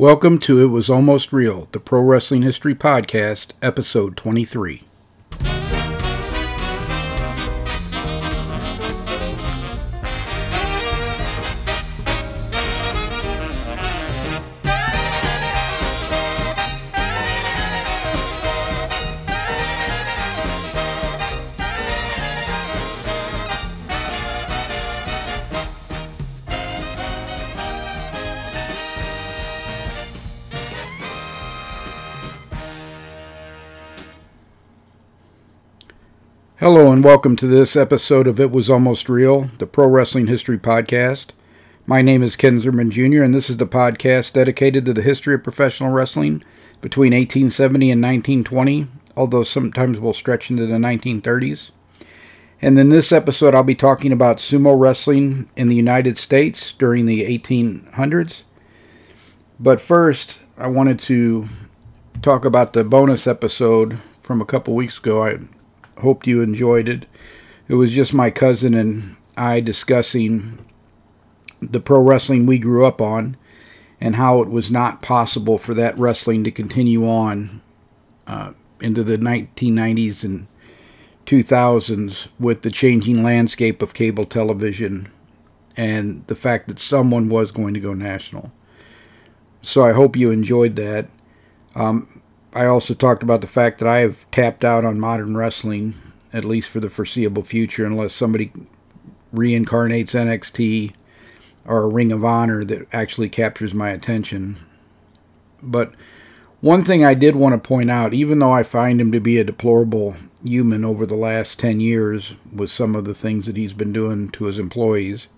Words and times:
Welcome 0.00 0.38
to 0.38 0.58
It 0.62 0.68
Was 0.68 0.88
Almost 0.88 1.30
Real, 1.30 1.68
the 1.72 1.78
Pro 1.78 2.00
Wrestling 2.00 2.40
History 2.40 2.74
Podcast, 2.74 3.48
episode 3.60 4.16
23. 4.16 4.84
And 37.00 37.06
welcome 37.06 37.34
to 37.34 37.46
this 37.46 37.76
episode 37.76 38.26
of 38.26 38.38
It 38.38 38.50
Was 38.50 38.68
Almost 38.68 39.08
Real, 39.08 39.48
the 39.56 39.66
Pro 39.66 39.86
Wrestling 39.86 40.26
History 40.26 40.58
Podcast. 40.58 41.28
My 41.86 42.02
name 42.02 42.22
is 42.22 42.36
Ken 42.36 42.60
Zimmerman 42.60 42.90
Jr., 42.90 43.22
and 43.22 43.32
this 43.32 43.48
is 43.48 43.56
the 43.56 43.66
podcast 43.66 44.34
dedicated 44.34 44.84
to 44.84 44.92
the 44.92 45.00
history 45.00 45.34
of 45.34 45.42
professional 45.42 45.92
wrestling 45.92 46.44
between 46.82 47.14
1870 47.14 47.90
and 47.90 48.02
1920, 48.02 48.86
although 49.16 49.44
sometimes 49.44 49.98
we'll 49.98 50.12
stretch 50.12 50.50
into 50.50 50.66
the 50.66 50.74
1930s. 50.74 51.70
And 52.60 52.78
in 52.78 52.90
this 52.90 53.12
episode, 53.12 53.54
I'll 53.54 53.64
be 53.64 53.74
talking 53.74 54.12
about 54.12 54.36
sumo 54.36 54.78
wrestling 54.78 55.48
in 55.56 55.68
the 55.68 55.76
United 55.76 56.18
States 56.18 56.70
during 56.70 57.06
the 57.06 57.22
1800s. 57.22 58.42
But 59.58 59.80
first, 59.80 60.38
I 60.58 60.66
wanted 60.66 60.98
to 60.98 61.48
talk 62.20 62.44
about 62.44 62.74
the 62.74 62.84
bonus 62.84 63.26
episode 63.26 63.98
from 64.22 64.42
a 64.42 64.44
couple 64.44 64.74
weeks 64.74 64.98
ago. 64.98 65.24
I 65.24 65.38
hoped 66.00 66.26
you 66.26 66.42
enjoyed 66.42 66.88
it. 66.88 67.06
It 67.68 67.74
was 67.74 67.92
just 67.92 68.12
my 68.12 68.30
cousin 68.30 68.74
and 68.74 69.16
I 69.36 69.60
discussing 69.60 70.58
the 71.60 71.80
pro 71.80 72.00
wrestling 72.00 72.46
we 72.46 72.58
grew 72.58 72.86
up 72.86 73.00
on 73.00 73.36
and 74.00 74.16
how 74.16 74.40
it 74.42 74.48
was 74.48 74.70
not 74.70 75.02
possible 75.02 75.58
for 75.58 75.74
that 75.74 75.98
wrestling 75.98 76.42
to 76.44 76.50
continue 76.50 77.08
on 77.08 77.60
uh, 78.26 78.52
into 78.80 79.04
the 79.04 79.18
1990s 79.18 80.24
and 80.24 80.46
2000s 81.26 82.28
with 82.38 82.62
the 82.62 82.70
changing 82.70 83.22
landscape 83.22 83.82
of 83.82 83.94
cable 83.94 84.24
television 84.24 85.10
and 85.76 86.26
the 86.26 86.34
fact 86.34 86.66
that 86.68 86.78
someone 86.78 87.28
was 87.28 87.52
going 87.52 87.74
to 87.74 87.80
go 87.80 87.94
national. 87.94 88.50
So 89.62 89.84
I 89.84 89.92
hope 89.92 90.16
you 90.16 90.30
enjoyed 90.30 90.76
that. 90.76 91.08
Um, 91.74 92.19
I 92.52 92.66
also 92.66 92.94
talked 92.94 93.22
about 93.22 93.40
the 93.40 93.46
fact 93.46 93.78
that 93.78 93.88
I 93.88 93.98
have 93.98 94.28
tapped 94.30 94.64
out 94.64 94.84
on 94.84 94.98
modern 94.98 95.36
wrestling, 95.36 95.94
at 96.32 96.44
least 96.44 96.70
for 96.70 96.80
the 96.80 96.90
foreseeable 96.90 97.44
future, 97.44 97.86
unless 97.86 98.14
somebody 98.14 98.52
reincarnates 99.32 100.14
NXT 100.14 100.92
or 101.64 101.82
a 101.82 101.88
Ring 101.88 102.10
of 102.10 102.24
Honor 102.24 102.64
that 102.64 102.88
actually 102.92 103.28
captures 103.28 103.72
my 103.72 103.90
attention. 103.90 104.56
But 105.62 105.92
one 106.60 106.84
thing 106.84 107.04
I 107.04 107.14
did 107.14 107.36
want 107.36 107.52
to 107.52 107.68
point 107.68 107.90
out, 107.90 108.12
even 108.14 108.38
though 108.38 108.52
I 108.52 108.64
find 108.64 109.00
him 109.00 109.12
to 109.12 109.20
be 109.20 109.38
a 109.38 109.44
deplorable 109.44 110.16
human 110.42 110.84
over 110.84 111.06
the 111.06 111.14
last 111.14 111.58
10 111.58 111.80
years 111.80 112.34
with 112.52 112.70
some 112.70 112.96
of 112.96 113.04
the 113.04 113.14
things 113.14 113.46
that 113.46 113.56
he's 113.56 113.72
been 113.72 113.92
doing 113.92 114.30
to 114.30 114.44
his 114.44 114.58
employees, 114.58 115.28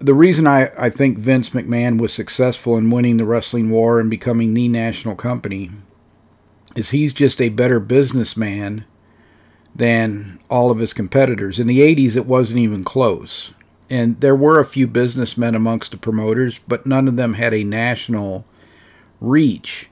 the 0.00 0.14
reason 0.14 0.46
I, 0.46 0.70
I 0.78 0.88
think 0.88 1.18
Vince 1.18 1.50
McMahon 1.50 2.00
was 2.00 2.12
successful 2.12 2.76
in 2.76 2.90
winning 2.90 3.18
the 3.18 3.26
wrestling 3.26 3.70
war 3.70 4.00
and 4.00 4.08
becoming 4.10 4.54
the 4.54 4.66
national 4.66 5.14
company 5.14 5.70
is 6.74 6.90
he's 6.90 7.12
just 7.12 7.40
a 7.40 7.50
better 7.50 7.78
businessman 7.78 8.86
than 9.74 10.40
all 10.48 10.70
of 10.70 10.78
his 10.78 10.94
competitors. 10.94 11.58
In 11.58 11.66
the 11.66 11.80
80s, 11.80 12.16
it 12.16 12.24
wasn't 12.24 12.60
even 12.60 12.82
close. 12.82 13.52
And 13.90 14.18
there 14.20 14.36
were 14.36 14.58
a 14.58 14.64
few 14.64 14.86
businessmen 14.86 15.54
amongst 15.54 15.90
the 15.90 15.98
promoters, 15.98 16.60
but 16.66 16.86
none 16.86 17.06
of 17.06 17.16
them 17.16 17.34
had 17.34 17.52
a 17.52 17.62
national 17.62 18.46
reach. 19.20 19.90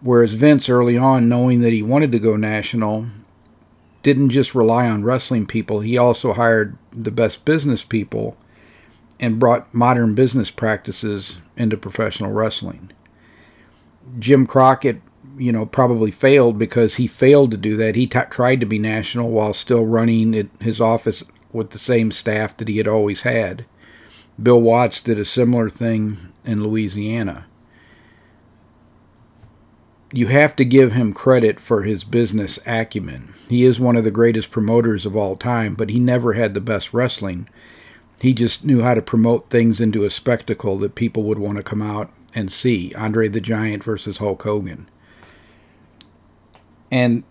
Whereas 0.00 0.34
Vince, 0.34 0.68
early 0.68 0.96
on, 0.96 1.28
knowing 1.28 1.60
that 1.62 1.72
he 1.72 1.82
wanted 1.82 2.12
to 2.12 2.18
go 2.20 2.36
national, 2.36 3.06
didn't 4.04 4.30
just 4.30 4.54
rely 4.54 4.88
on 4.88 5.04
wrestling 5.04 5.46
people, 5.46 5.80
he 5.80 5.98
also 5.98 6.34
hired 6.34 6.76
the 6.92 7.10
best 7.10 7.44
business 7.44 7.82
people 7.82 8.36
and 9.22 9.38
brought 9.38 9.72
modern 9.72 10.16
business 10.16 10.50
practices 10.50 11.38
into 11.56 11.76
professional 11.76 12.32
wrestling. 12.32 12.90
Jim 14.18 14.46
Crockett, 14.46 15.00
you 15.38 15.52
know, 15.52 15.64
probably 15.64 16.10
failed 16.10 16.58
because 16.58 16.96
he 16.96 17.06
failed 17.06 17.52
to 17.52 17.56
do 17.56 17.76
that. 17.76 17.94
He 17.94 18.08
t- 18.08 18.18
tried 18.30 18.58
to 18.60 18.66
be 18.66 18.80
national 18.80 19.30
while 19.30 19.54
still 19.54 19.86
running 19.86 20.34
it, 20.34 20.50
his 20.60 20.80
office 20.80 21.22
with 21.52 21.70
the 21.70 21.78
same 21.78 22.10
staff 22.10 22.56
that 22.56 22.66
he 22.66 22.78
had 22.78 22.88
always 22.88 23.22
had. 23.22 23.64
Bill 24.42 24.60
Watts 24.60 25.00
did 25.00 25.20
a 25.20 25.24
similar 25.24 25.70
thing 25.70 26.18
in 26.44 26.64
Louisiana. 26.64 27.46
You 30.12 30.26
have 30.26 30.56
to 30.56 30.64
give 30.64 30.92
him 30.92 31.14
credit 31.14 31.60
for 31.60 31.84
his 31.84 32.02
business 32.02 32.58
acumen. 32.66 33.34
He 33.48 33.62
is 33.62 33.78
one 33.78 33.94
of 33.94 34.02
the 34.02 34.10
greatest 34.10 34.50
promoters 34.50 35.06
of 35.06 35.16
all 35.16 35.36
time, 35.36 35.74
but 35.74 35.90
he 35.90 36.00
never 36.00 36.32
had 36.32 36.54
the 36.54 36.60
best 36.60 36.92
wrestling 36.92 37.48
he 38.22 38.32
just 38.32 38.64
knew 38.64 38.82
how 38.82 38.94
to 38.94 39.02
promote 39.02 39.50
things 39.50 39.80
into 39.80 40.04
a 40.04 40.10
spectacle 40.10 40.76
that 40.76 40.94
people 40.94 41.24
would 41.24 41.40
want 41.40 41.56
to 41.56 41.64
come 41.64 41.82
out 41.82 42.08
and 42.36 42.52
see. 42.52 42.94
Andre 42.94 43.26
the 43.26 43.40
Giant 43.40 43.82
versus 43.82 44.18
Hulk 44.18 44.40
Hogan. 44.44 44.88
And 46.88 47.24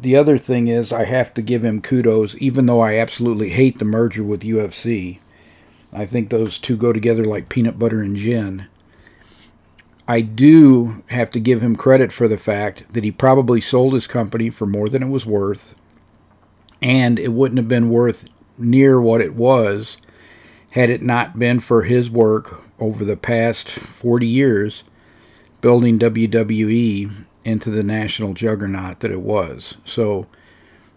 the 0.00 0.14
other 0.14 0.38
thing 0.38 0.68
is, 0.68 0.92
I 0.92 1.04
have 1.04 1.34
to 1.34 1.42
give 1.42 1.64
him 1.64 1.82
kudos, 1.82 2.36
even 2.36 2.66
though 2.66 2.78
I 2.78 2.94
absolutely 2.94 3.48
hate 3.48 3.80
the 3.80 3.84
merger 3.84 4.22
with 4.22 4.42
UFC. 4.42 5.18
I 5.92 6.06
think 6.06 6.30
those 6.30 6.58
two 6.58 6.76
go 6.76 6.92
together 6.92 7.24
like 7.24 7.48
peanut 7.48 7.76
butter 7.76 8.00
and 8.00 8.14
gin. 8.14 8.68
I 10.06 10.20
do 10.20 11.02
have 11.08 11.30
to 11.30 11.40
give 11.40 11.60
him 11.60 11.74
credit 11.74 12.12
for 12.12 12.28
the 12.28 12.38
fact 12.38 12.84
that 12.92 13.02
he 13.02 13.10
probably 13.10 13.60
sold 13.60 13.94
his 13.94 14.06
company 14.06 14.50
for 14.50 14.66
more 14.66 14.88
than 14.88 15.02
it 15.02 15.08
was 15.08 15.26
worth, 15.26 15.74
and 16.80 17.18
it 17.18 17.32
wouldn't 17.32 17.58
have 17.58 17.66
been 17.66 17.90
worth 17.90 18.28
near 18.60 19.00
what 19.00 19.20
it 19.20 19.34
was 19.34 19.96
had 20.76 20.90
it 20.90 21.00
not 21.00 21.38
been 21.38 21.58
for 21.58 21.84
his 21.84 22.10
work 22.10 22.62
over 22.78 23.02
the 23.02 23.16
past 23.16 23.70
40 23.70 24.26
years 24.26 24.82
building 25.62 25.98
WWE 25.98 27.10
into 27.46 27.70
the 27.70 27.82
national 27.82 28.34
juggernaut 28.34 29.00
that 29.00 29.10
it 29.10 29.22
was. 29.22 29.78
So, 29.86 30.26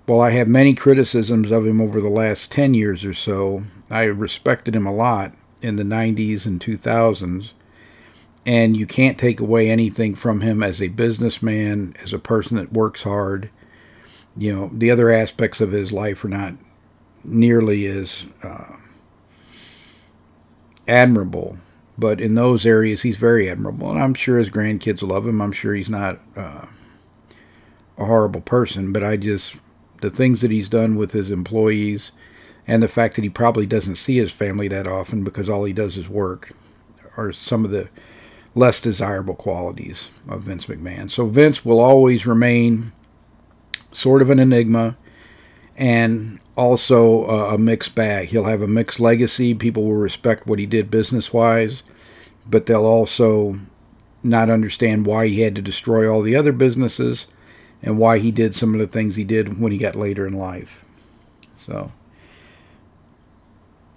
while 0.06 0.20
I 0.20 0.32
have 0.32 0.50
many 0.50 0.74
criticisms 0.74 1.50
of 1.50 1.66
him 1.66 1.80
over 1.80 2.02
the 2.02 2.10
last 2.10 2.52
10 2.52 2.74
years 2.74 3.06
or 3.06 3.14
so, 3.14 3.64
I 3.90 4.04
respected 4.04 4.76
him 4.76 4.86
a 4.86 4.94
lot 4.94 5.34
in 5.62 5.78
the 5.78 5.84
90s 5.84 6.46
and 6.46 6.60
2000s. 6.60 7.52
And 8.46 8.76
you 8.76 8.86
can't 8.86 9.18
take 9.18 9.40
away 9.40 9.70
anything 9.70 10.14
from 10.14 10.42
him 10.42 10.62
as 10.62 10.82
a 10.82 10.90
businessman, 10.90 11.96
as 12.04 12.12
a 12.12 12.20
person 12.20 12.58
that 12.58 12.74
works 12.74 13.04
hard. 13.04 13.50
You 14.36 14.54
know, 14.54 14.72
the 14.74 14.92
other 14.92 15.10
aspects 15.10 15.62
of 15.62 15.72
his 15.72 15.94
life 15.94 16.26
are 16.26 16.30
not 16.30 16.56
nearly 17.24 17.86
as 17.86 18.26
uh, 18.44 18.76
admirable, 20.90 21.58
but 21.98 22.20
in 22.20 22.36
those 22.36 22.66
areas 22.66 23.04
he's 23.04 23.18
very 23.18 23.50
admirable, 23.50 23.90
and 23.90 24.02
I'm 24.02 24.14
sure 24.14 24.38
his 24.38 24.50
grandkids 24.50 25.08
love 25.08 25.28
him. 25.28 25.42
I'm 25.42 25.52
sure 25.52 25.74
he's 25.76 25.90
not 25.90 26.20
uh, 26.36 26.66
a 27.98 28.06
horrible 28.06 28.42
person, 28.42 28.92
but 28.92 29.04
I 29.04 29.18
just 29.18 29.56
the 30.02 30.10
things 30.10 30.42
that 30.42 30.52
he's 30.52 30.70
done 30.70 30.96
with 30.96 31.12
his 31.12 31.30
employees, 31.30 32.12
and 32.66 32.82
the 32.82 32.88
fact 32.88 33.16
that 33.16 33.24
he 33.24 33.30
probably 33.30 33.66
doesn't 33.66 33.96
see 33.96 34.18
his 34.18 34.32
family 34.32 34.68
that 34.70 34.88
often 34.88 35.24
because 35.24 35.50
all 35.50 35.66
he 35.66 35.74
does 35.74 35.98
is 35.98 36.10
work, 36.10 36.54
are 37.18 37.32
some 37.32 37.66
of 37.66 37.72
the 37.72 37.90
less 38.56 38.82
desirable 38.82 39.36
qualities 39.36 40.10
of 40.28 40.44
Vince 40.44 40.66
McMahon. 40.66 41.12
So 41.12 41.28
Vince 41.28 41.64
will 41.64 41.80
always 41.80 42.26
remain 42.26 42.94
sort 43.92 44.22
of 44.22 44.30
an 44.30 44.40
enigma 44.40 44.98
and 45.80 46.40
also 46.58 47.26
uh, 47.30 47.54
a 47.54 47.58
mixed 47.58 47.96
bag. 47.96 48.28
He'll 48.28 48.44
have 48.44 48.62
a 48.62 48.68
mixed 48.68 49.00
legacy. 49.00 49.56
People 49.56 49.84
will 49.84 49.94
respect 49.94 50.46
what 50.46 50.60
he 50.60 50.66
did 50.66 50.92
business 50.92 51.32
wise, 51.32 51.84
but 52.46 52.66
they'll 52.66 52.86
also 52.86 53.58
not 54.22 54.50
understand 54.50 55.06
why 55.06 55.30
he 55.30 55.40
had 55.40 55.56
to 55.56 55.62
destroy 55.62 56.12
all 56.12 56.22
the 56.22 56.36
other 56.36 56.52
businesses 56.52 57.28
and 57.82 57.98
why 57.98 58.20
he 58.20 58.30
did 58.30 58.54
some 58.54 58.74
of 58.74 58.80
the 58.82 58.88
things 58.88 59.16
he 59.16 59.24
did 59.24 59.62
when 59.62 59.72
he 59.72 59.78
got 59.78 59.96
later 59.96 60.28
in 60.28 60.34
life. 60.34 60.84
So, 61.66 61.94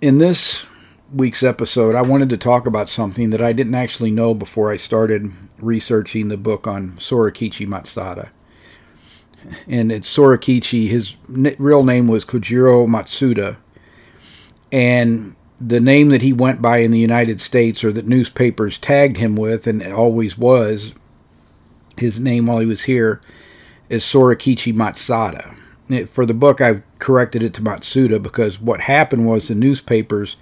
in 0.00 0.18
this 0.18 0.64
week's 1.12 1.42
episode, 1.42 1.96
I 1.96 2.02
wanted 2.02 2.28
to 2.28 2.36
talk 2.36 2.64
about 2.64 2.88
something 2.88 3.30
that 3.30 3.42
I 3.42 3.52
didn't 3.52 3.74
actually 3.74 4.12
know 4.12 4.34
before 4.34 4.70
I 4.70 4.76
started 4.76 5.32
researching 5.58 6.28
the 6.28 6.36
book 6.36 6.68
on 6.68 6.92
Sorakichi 6.92 7.66
Matsuda 7.66 8.28
and 9.68 9.92
it's 9.92 10.14
Sorakichi. 10.14 10.88
His 10.88 11.14
real 11.28 11.84
name 11.84 12.08
was 12.08 12.24
Kojiro 12.24 12.86
Matsuda, 12.86 13.56
and 14.70 15.36
the 15.58 15.80
name 15.80 16.08
that 16.08 16.22
he 16.22 16.32
went 16.32 16.60
by 16.60 16.78
in 16.78 16.90
the 16.90 16.98
United 16.98 17.40
States 17.40 17.84
or 17.84 17.92
that 17.92 18.06
newspapers 18.06 18.78
tagged 18.78 19.18
him 19.18 19.36
with 19.36 19.66
and 19.66 19.82
always 19.92 20.36
was 20.36 20.92
his 21.96 22.18
name 22.18 22.46
while 22.46 22.58
he 22.58 22.66
was 22.66 22.84
here 22.84 23.20
is 23.88 24.02
Sorakichi 24.02 24.72
Matsuda. 24.72 25.54
For 26.08 26.24
the 26.24 26.34
book, 26.34 26.60
I've 26.60 26.82
corrected 26.98 27.42
it 27.42 27.52
to 27.54 27.60
Matsuda 27.60 28.22
because 28.22 28.60
what 28.60 28.82
happened 28.82 29.28
was 29.28 29.48
the 29.48 29.54
newspapers 29.54 30.36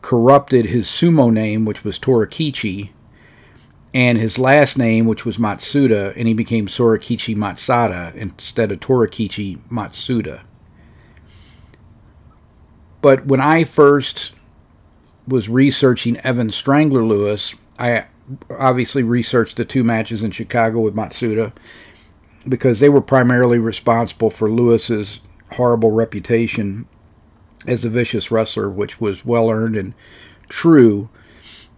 corrupted 0.00 0.66
his 0.66 0.86
sumo 0.86 1.32
name, 1.32 1.64
which 1.64 1.84
was 1.84 1.98
Torakichi, 1.98 2.90
and 3.94 4.18
his 4.18 4.38
last 4.38 4.78
name, 4.78 5.06
which 5.06 5.24
was 5.24 5.36
Matsuda, 5.36 6.14
and 6.16 6.26
he 6.26 6.34
became 6.34 6.66
Sorakichi 6.66 7.36
Matsuda 7.36 8.14
instead 8.14 8.72
of 8.72 8.80
Torakichi 8.80 9.58
Matsuda. 9.70 10.42
But 13.02 13.26
when 13.26 13.40
I 13.40 13.64
first 13.64 14.32
was 15.26 15.48
researching 15.48 16.16
Evan 16.18 16.50
Strangler 16.50 17.02
Lewis, 17.02 17.54
I 17.78 18.06
obviously 18.50 19.02
researched 19.02 19.56
the 19.56 19.64
two 19.64 19.84
matches 19.84 20.22
in 20.22 20.30
Chicago 20.30 20.80
with 20.80 20.94
Matsuda 20.94 21.52
because 22.48 22.80
they 22.80 22.88
were 22.88 23.00
primarily 23.00 23.58
responsible 23.58 24.30
for 24.30 24.50
Lewis's 24.50 25.20
horrible 25.52 25.92
reputation 25.92 26.86
as 27.66 27.84
a 27.84 27.90
vicious 27.90 28.30
wrestler, 28.30 28.68
which 28.68 29.00
was 29.00 29.24
well 29.24 29.50
earned 29.50 29.76
and 29.76 29.94
true. 30.48 31.08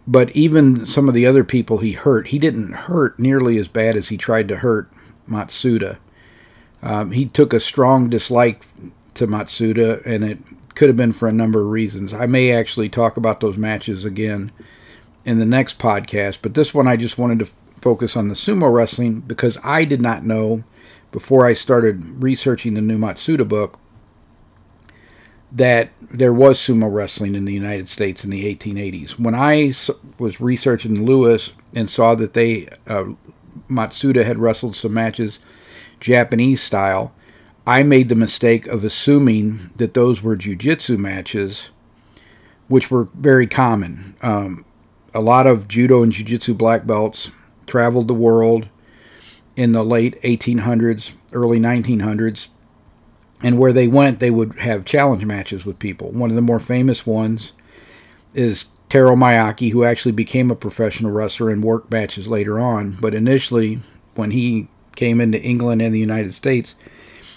But 0.06 0.30
even 0.32 0.86
some 0.86 1.08
of 1.08 1.14
the 1.14 1.26
other 1.26 1.44
people 1.44 1.78
he 1.78 1.92
hurt, 1.92 2.28
he 2.28 2.38
didn't 2.38 2.72
hurt 2.72 3.18
nearly 3.18 3.58
as 3.58 3.68
bad 3.68 3.96
as 3.96 4.08
he 4.08 4.16
tried 4.16 4.48
to 4.48 4.56
hurt 4.56 4.90
Matsuda. 5.28 5.96
Um, 6.82 7.12
he 7.12 7.26
took 7.26 7.52
a 7.54 7.60
strong 7.60 8.10
dislike 8.10 8.64
to 9.14 9.26
Matsuda, 9.26 10.04
and 10.04 10.22
it 10.22 10.38
could 10.74 10.88
have 10.88 10.96
been 10.96 11.12
for 11.12 11.28
a 11.28 11.32
number 11.32 11.60
of 11.60 11.68
reasons. 11.68 12.12
I 12.12 12.26
may 12.26 12.52
actually 12.52 12.88
talk 12.88 13.16
about 13.16 13.40
those 13.40 13.56
matches 13.56 14.04
again 14.04 14.52
in 15.24 15.38
the 15.38 15.46
next 15.46 15.78
podcast, 15.78 16.38
but 16.42 16.54
this 16.54 16.74
one 16.74 16.86
I 16.86 16.96
just 16.96 17.16
wanted 17.16 17.38
to 17.38 17.48
focus 17.80 18.16
on 18.16 18.28
the 18.28 18.34
sumo 18.34 18.72
wrestling 18.72 19.20
because 19.20 19.56
I 19.62 19.84
did 19.84 20.02
not 20.02 20.24
know 20.24 20.64
before 21.12 21.46
I 21.46 21.54
started 21.54 22.22
researching 22.22 22.74
the 22.74 22.80
new 22.80 22.98
Matsuda 22.98 23.48
book 23.48 23.78
that 25.54 25.90
there 26.00 26.32
was 26.32 26.58
sumo 26.58 26.92
wrestling 26.92 27.36
in 27.36 27.44
the 27.44 27.54
United 27.54 27.88
States 27.88 28.24
in 28.24 28.30
the 28.30 28.54
1880s. 28.54 29.18
When 29.20 29.36
I 29.36 29.72
was 30.18 30.40
researching 30.40 31.06
Lewis 31.06 31.52
and 31.74 31.88
saw 31.88 32.16
that 32.16 32.34
they 32.34 32.68
uh, 32.88 33.04
Matsuda 33.70 34.24
had 34.24 34.38
wrestled 34.38 34.74
some 34.74 34.92
matches 34.92 35.38
Japanese 36.00 36.60
style, 36.60 37.14
I 37.66 37.84
made 37.84 38.08
the 38.08 38.16
mistake 38.16 38.66
of 38.66 38.84
assuming 38.84 39.70
that 39.76 39.94
those 39.94 40.22
were 40.22 40.36
jiu-jitsu 40.36 40.98
matches, 40.98 41.70
which 42.68 42.90
were 42.90 43.08
very 43.14 43.46
common. 43.46 44.16
Um, 44.22 44.64
a 45.14 45.20
lot 45.20 45.46
of 45.46 45.68
judo 45.68 46.02
and 46.02 46.12
jiu-jitsu 46.12 46.54
black 46.54 46.84
belts 46.84 47.30
traveled 47.66 48.08
the 48.08 48.14
world 48.14 48.68
in 49.56 49.70
the 49.70 49.84
late 49.84 50.20
1800s, 50.22 51.12
early 51.32 51.60
1900s, 51.60 52.48
and 53.44 53.58
where 53.58 53.74
they 53.74 53.86
went, 53.86 54.20
they 54.20 54.30
would 54.30 54.58
have 54.60 54.86
challenge 54.86 55.26
matches 55.26 55.66
with 55.66 55.78
people. 55.78 56.10
One 56.10 56.30
of 56.30 56.36
the 56.36 56.40
more 56.40 56.58
famous 56.58 57.06
ones 57.06 57.52
is 58.32 58.64
Taro 58.88 59.14
Miyake, 59.14 59.70
who 59.70 59.84
actually 59.84 60.12
became 60.12 60.50
a 60.50 60.56
professional 60.56 61.12
wrestler 61.12 61.50
and 61.50 61.62
worked 61.62 61.90
matches 61.90 62.26
later 62.26 62.58
on. 62.58 62.96
But 63.02 63.12
initially, 63.12 63.80
when 64.14 64.30
he 64.30 64.68
came 64.96 65.20
into 65.20 65.42
England 65.42 65.82
and 65.82 65.94
the 65.94 66.00
United 66.00 66.32
States, 66.32 66.74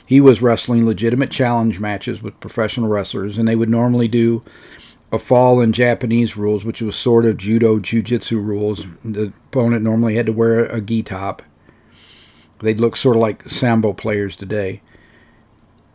he 0.06 0.22
was 0.22 0.42
wrestling 0.42 0.86
legitimate 0.86 1.30
challenge 1.30 1.82
matches 1.82 2.24
with 2.24 2.40
professional 2.40 2.88
wrestlers, 2.88 3.38
and 3.38 3.46
they 3.46 3.58
would 3.58 3.70
normally 3.70 4.08
do 4.08 4.44
a 5.12 5.20
fall 5.20 5.60
in 5.60 5.74
Japanese 5.74 6.38
rules, 6.38 6.64
which 6.64 6.82
was 6.82 6.96
sort 6.96 7.26
of 7.26 7.36
judo 7.36 7.80
jujitsu 7.80 8.42
rules. 8.42 8.86
The 9.04 9.34
opponent 9.50 9.84
normally 9.84 10.16
had 10.16 10.28
to 10.28 10.32
wear 10.32 10.68
a 10.68 10.80
gi 10.80 11.04
top. 11.04 11.42
They'd 12.60 12.80
look 12.80 12.96
sort 12.96 13.18
of 13.18 13.22
like 13.22 13.50
sambo 13.50 13.92
players 13.92 14.38
today. 14.38 14.82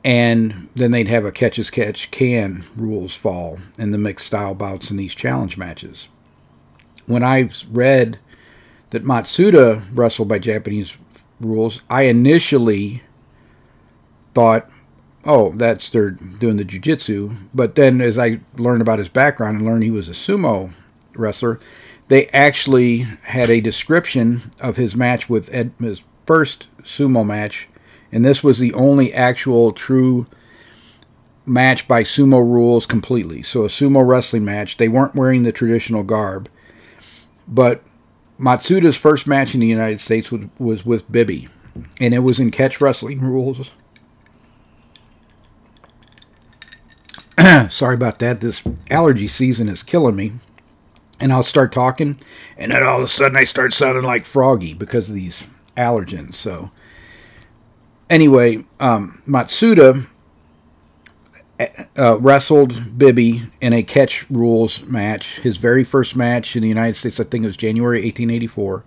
And 0.05 0.69
then 0.75 0.91
they'd 0.91 1.09
have 1.09 1.25
a 1.25 1.33
catch 1.33 1.59
as 1.59 1.71
catch 1.71 2.11
can 2.11 2.65
rules 2.77 3.15
fall 3.15 3.59
in 3.79 3.93
the 3.93 3.99
mixed 3.99 4.27
style 4.27 4.55
bouts 4.55 4.91
in 4.91 4.97
these 4.97 5.15
challenge 5.15 5.57
matches. 5.57 6.09
When 7.07 7.23
I 7.23 7.51
read 7.71 8.19
that 8.91 9.05
Matsuda 9.05 9.85
wrestled 9.95 10.29
by 10.29 10.39
Japanese 10.39 10.97
rules, 11.41 11.83
I 11.89 12.03
initially 12.03 13.03
thought, 14.35 14.69
oh, 15.25 15.53
that's 15.53 15.89
they're 15.89 16.11
doing 16.11 16.57
the 16.57 16.65
jujitsu. 16.65 17.37
But 17.55 17.75
then 17.75 18.01
as 18.01 18.19
I 18.19 18.41
learned 18.57 18.83
about 18.83 18.99
his 18.99 19.09
background 19.09 19.59
and 19.59 19.67
learned 19.67 19.85
he 19.85 19.91
was 19.91 20.09
a 20.09 20.13
sumo 20.13 20.73
wrestler, 21.15 21.61
they 22.09 22.27
actually 22.29 22.99
had 22.99 23.51
a 23.51 23.61
description 23.61 24.51
of 24.61 24.77
his 24.77 24.97
match 24.97 25.29
with 25.29 25.53
Ed, 25.55 25.73
his 25.79 26.03
first 26.27 26.67
sumo 26.83 27.25
match, 27.25 27.69
and 28.13 28.25
this 28.25 28.45
was 28.45 28.59
the 28.59 28.75
only 28.75 29.13
actual 29.13 29.73
true 29.73 30.27
match 31.45 31.89
by 31.89 32.03
sumo 32.03 32.39
rules 32.39 32.87
completely. 32.87 33.43
So 33.43 33.65
a 33.65 33.69
sumo 33.69 34.07
wrestling 34.07 34.45
match. 34.45 34.77
They 34.77 34.89
weren't 34.89 35.17
wearing 35.17 35.43
the 35.43 35.53
traditional 35.53 36.05
garb, 36.05 36.49
but 37.49 37.83
Matsuda's 38.39 38.97
first 38.97 39.27
match 39.27 39.55
in 39.55 39.61
the 39.61 39.67
United 39.67 40.01
States 40.01 40.31
was, 40.31 40.43
was 40.59 40.87
with 40.87 41.11
Bibby, 41.11 41.49
and 42.01 42.13
it 42.15 42.21
was 42.21 42.39
in 42.39 42.51
catch 42.51 42.81
wrestling 42.81 43.21
rules. 43.21 43.71
Sorry 47.71 47.95
about 47.95 48.19
that. 48.19 48.41
This 48.41 48.63
allergy 48.91 49.29
season 49.29 49.69
is 49.69 49.83
killing 49.83 50.17
me. 50.17 50.33
And 51.21 51.33
I'll 51.33 51.45
start 51.45 51.71
talking, 51.71 52.19
and 52.57 52.73
then 52.73 52.83
all 52.83 52.99
of 52.99 53.05
a 53.05 53.07
sudden 53.07 53.37
I 53.37 53.45
start 53.45 53.73
sounding 53.73 54.03
like 54.03 54.25
Froggy 54.25 54.75
because 54.75 55.09
of 55.09 55.15
these 55.15 55.45
allergens. 55.77 56.35
So, 56.35 56.73
anyway, 58.13 58.65
um, 58.79 59.23
Matsuda 59.27 60.07
uh, 61.99 62.19
wrestled 62.19 62.99
Bibby 62.99 63.43
in 63.61 63.73
a 63.73 63.83
catch 63.83 64.29
rules 64.31 64.83
match, 64.83 65.39
his 65.41 65.57
very 65.57 65.83
first 65.83 66.15
match 66.15 66.55
in 66.55 66.63
the 66.63 66.69
United 66.69 66.95
States. 66.95 67.19
I 67.19 67.25
think 67.25 67.45
it 67.45 67.49
was 67.49 67.57
January 67.57 68.03
1884, 68.03 68.85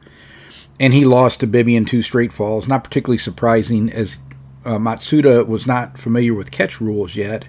and 0.79 0.93
he 0.93 1.03
lost 1.03 1.39
to 1.39 1.47
Bibby 1.47 1.75
in 1.75 1.85
two 1.85 2.01
straight 2.03 2.31
falls. 2.31 2.67
Not 2.67 2.83
particularly 2.83 3.17
surprising, 3.17 3.91
as 3.91 4.17
uh, 4.63 4.77
Matsuda 4.77 5.47
was 5.47 5.65
not 5.65 5.97
familiar 5.97 6.33
with 6.33 6.51
catch 6.51 6.79
rules 6.79 7.15
yet, 7.15 7.45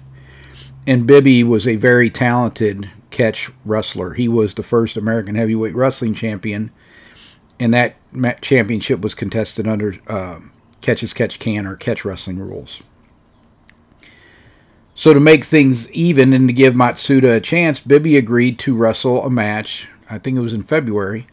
and 0.87 1.07
Bibby 1.07 1.43
was 1.43 1.67
a 1.67 1.75
very 1.75 2.09
talented 2.09 2.89
catch 3.11 3.51
wrestler. 3.65 4.13
He 4.13 4.27
was 4.27 4.55
the 4.55 4.63
first 4.63 4.97
American 4.97 5.35
heavyweight 5.35 5.75
wrestling 5.75 6.15
champion, 6.15 6.71
and 7.59 7.73
that 7.73 7.95
championship 8.41 9.01
was 9.01 9.13
contested 9.13 9.67
under 9.67 9.95
uh, 10.07 10.39
catch 10.87 11.03
as 11.03 11.13
catch 11.13 11.37
can 11.37 11.67
or 11.67 11.75
catch 11.75 12.05
wrestling 12.05 12.39
rules. 12.39 12.81
So 14.95 15.13
to 15.13 15.19
make 15.19 15.43
things 15.43 15.91
even 15.91 16.31
and 16.31 16.47
to 16.47 16.53
give 16.53 16.75
Matsuda 16.75 17.35
a 17.35 17.41
chance, 17.41 17.81
Bibby 17.81 18.15
agreed 18.15 18.57
to 18.59 18.73
wrestle 18.73 19.25
a 19.25 19.29
match. 19.29 19.89
I 20.09 20.17
think 20.17 20.37
it 20.37 20.41
was 20.41 20.53
in 20.53 20.63
February 20.63 21.27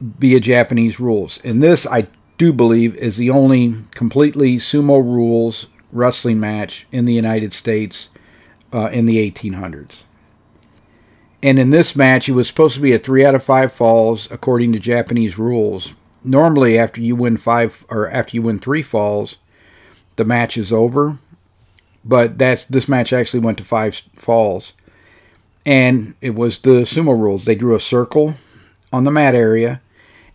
via 0.00 0.40
Japanese 0.40 0.98
rules. 0.98 1.38
And 1.44 1.62
this, 1.62 1.86
I 1.86 2.08
do 2.36 2.52
believe, 2.52 2.96
is 2.96 3.16
the 3.16 3.30
only 3.30 3.76
completely 3.92 4.56
sumo 4.56 5.00
rules 5.00 5.66
wrestling 5.92 6.40
match 6.40 6.84
in 6.90 7.04
the 7.04 7.14
United 7.14 7.52
States 7.52 8.08
uh, 8.74 8.88
in 8.88 9.06
the 9.06 9.30
1800s. 9.30 10.02
And 11.44 11.60
in 11.60 11.70
this 11.70 11.94
match, 11.94 12.28
it 12.28 12.32
was 12.32 12.48
supposed 12.48 12.74
to 12.74 12.80
be 12.80 12.92
a 12.92 12.98
three 12.98 13.24
out 13.24 13.36
of 13.36 13.44
five 13.44 13.72
falls 13.72 14.26
according 14.32 14.72
to 14.72 14.80
Japanese 14.80 15.38
rules. 15.38 15.94
Normally, 16.28 16.78
after 16.78 17.00
you 17.00 17.16
win 17.16 17.38
five 17.38 17.86
or 17.88 18.10
after 18.10 18.36
you 18.36 18.42
win 18.42 18.58
three 18.58 18.82
falls, 18.82 19.36
the 20.16 20.26
match 20.26 20.58
is 20.58 20.70
over. 20.70 21.18
But 22.04 22.36
that's 22.36 22.66
this 22.66 22.86
match 22.86 23.14
actually 23.14 23.40
went 23.40 23.56
to 23.58 23.64
five 23.64 23.96
falls, 24.14 24.74
and 25.64 26.14
it 26.20 26.34
was 26.34 26.58
the 26.58 26.82
sumo 26.82 27.18
rules. 27.18 27.46
They 27.46 27.54
drew 27.54 27.74
a 27.74 27.80
circle 27.80 28.34
on 28.92 29.04
the 29.04 29.10
mat 29.10 29.34
area, 29.34 29.80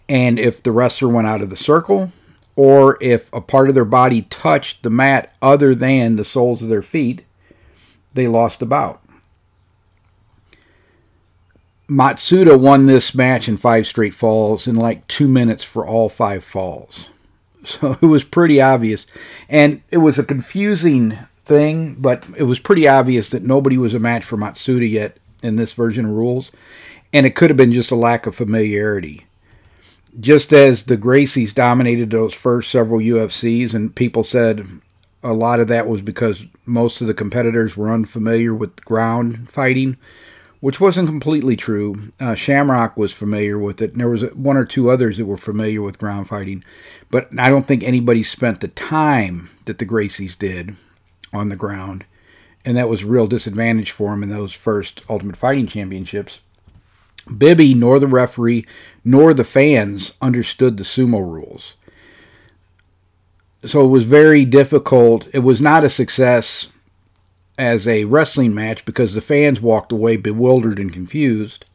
and 0.09 0.39
if 0.39 0.63
the 0.63 0.71
wrestler 0.71 1.09
went 1.09 1.27
out 1.27 1.43
of 1.43 1.51
the 1.51 1.55
circle, 1.55 2.11
or 2.55 2.97
if 2.99 3.31
a 3.31 3.39
part 3.39 3.69
of 3.69 3.75
their 3.75 3.85
body 3.85 4.23
touched 4.23 4.81
the 4.81 4.89
mat 4.89 5.35
other 5.43 5.75
than 5.75 6.15
the 6.15 6.25
soles 6.25 6.63
of 6.63 6.69
their 6.69 6.81
feet, 6.81 7.23
they 8.15 8.27
lost 8.27 8.59
the 8.59 8.65
bout. 8.65 8.99
Matsuda 11.89 12.59
won 12.59 12.85
this 12.85 13.13
match 13.13 13.47
in 13.47 13.57
five 13.57 13.85
straight 13.85 14.13
falls 14.13 14.67
in 14.67 14.75
like 14.75 15.07
two 15.07 15.27
minutes 15.27 15.63
for 15.63 15.85
all 15.85 16.09
five 16.09 16.43
falls. 16.43 17.09
So 17.65 17.93
it 18.01 18.05
was 18.05 18.25
pretty 18.25 18.61
obvious. 18.61 19.05
And 19.47 19.81
it 19.89 19.99
was 19.99 20.19
a 20.19 20.25
confusing 20.25 21.17
thing, 21.45 21.95
but 21.97 22.25
it 22.35 22.43
was 22.43 22.59
pretty 22.59 22.89
obvious 22.89 23.29
that 23.29 23.41
nobody 23.41 23.77
was 23.77 23.93
a 23.93 23.99
match 23.99 24.25
for 24.25 24.35
Matsuda 24.35 24.89
yet 24.89 25.15
in 25.43 25.55
this 25.55 25.71
version 25.71 26.03
of 26.03 26.11
rules. 26.11 26.51
And 27.13 27.25
it 27.25 27.35
could 27.35 27.49
have 27.49 27.55
been 27.55 27.71
just 27.71 27.89
a 27.89 27.95
lack 27.95 28.25
of 28.27 28.35
familiarity. 28.35 29.25
Just 30.19 30.51
as 30.51 30.83
the 30.83 30.97
Gracies 30.97 31.55
dominated 31.55 32.09
those 32.09 32.33
first 32.33 32.69
several 32.69 32.99
UFCs, 32.99 33.73
and 33.73 33.95
people 33.95 34.25
said, 34.25 34.67
a 35.23 35.31
lot 35.31 35.61
of 35.61 35.69
that 35.69 35.87
was 35.87 36.01
because 36.01 36.43
most 36.65 36.99
of 36.99 37.07
the 37.07 37.13
competitors 37.13 37.77
were 37.77 37.93
unfamiliar 37.93 38.53
with 38.53 38.83
ground 38.83 39.49
fighting, 39.49 39.95
which 40.63 40.79
wasn't 40.79 41.09
completely 41.09 41.57
true. 41.57 42.13
Uh, 42.21 42.35
Shamrock 42.35 42.95
was 42.95 43.11
familiar 43.11 43.59
with 43.59 43.81
it, 43.81 43.91
and 43.91 43.99
there 43.99 44.07
was 44.07 44.23
one 44.33 44.55
or 44.55 44.63
two 44.63 44.89
others 44.89 45.17
that 45.17 45.25
were 45.25 45.35
familiar 45.35 45.81
with 45.81 45.99
ground 45.99 46.29
fighting, 46.29 46.63
but 47.11 47.27
I 47.37 47.49
don't 47.49 47.67
think 47.67 47.83
anybody 47.83 48.23
spent 48.23 48.61
the 48.61 48.69
time 48.69 49.49
that 49.65 49.77
the 49.77 49.85
Gracies 49.85 50.39
did 50.39 50.77
on 51.33 51.49
the 51.49 51.57
ground, 51.57 52.05
and 52.63 52.77
that 52.77 52.87
was 52.87 53.03
a 53.03 53.07
real 53.07 53.27
disadvantage 53.27 53.91
for 53.91 54.11
them 54.11 54.23
in 54.23 54.29
those 54.29 54.53
first 54.53 55.01
Ultimate 55.09 55.35
Fighting 55.35 55.67
Championships. 55.67 56.39
Bibby, 57.37 57.73
nor 57.73 57.99
the 57.99 58.07
referee, 58.07 58.65
nor 59.03 59.33
the 59.33 59.43
fans 59.43 60.13
understood 60.21 60.77
the 60.77 60.85
sumo 60.85 61.29
rules. 61.29 61.73
So 63.65 63.83
it 63.83 63.89
was 63.89 64.05
very 64.05 64.45
difficult. 64.45 65.27
It 65.33 65.39
was 65.39 65.59
not 65.59 65.83
a 65.83 65.89
success 65.89 66.69
as 67.57 67.87
a 67.87 68.05
wrestling 68.05 68.53
match 68.53 68.85
because 68.85 69.13
the 69.13 69.21
fans 69.21 69.61
walked 69.61 69.91
away 69.91 70.17
bewildered 70.17 70.79
and 70.79 70.91
confused. 70.91 71.65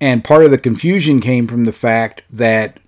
And 0.00 0.24
part 0.24 0.44
of 0.44 0.50
the 0.50 0.58
confusion 0.58 1.20
came 1.20 1.46
from 1.46 1.64
the 1.64 1.72
fact 1.72 2.22
that 2.30 2.78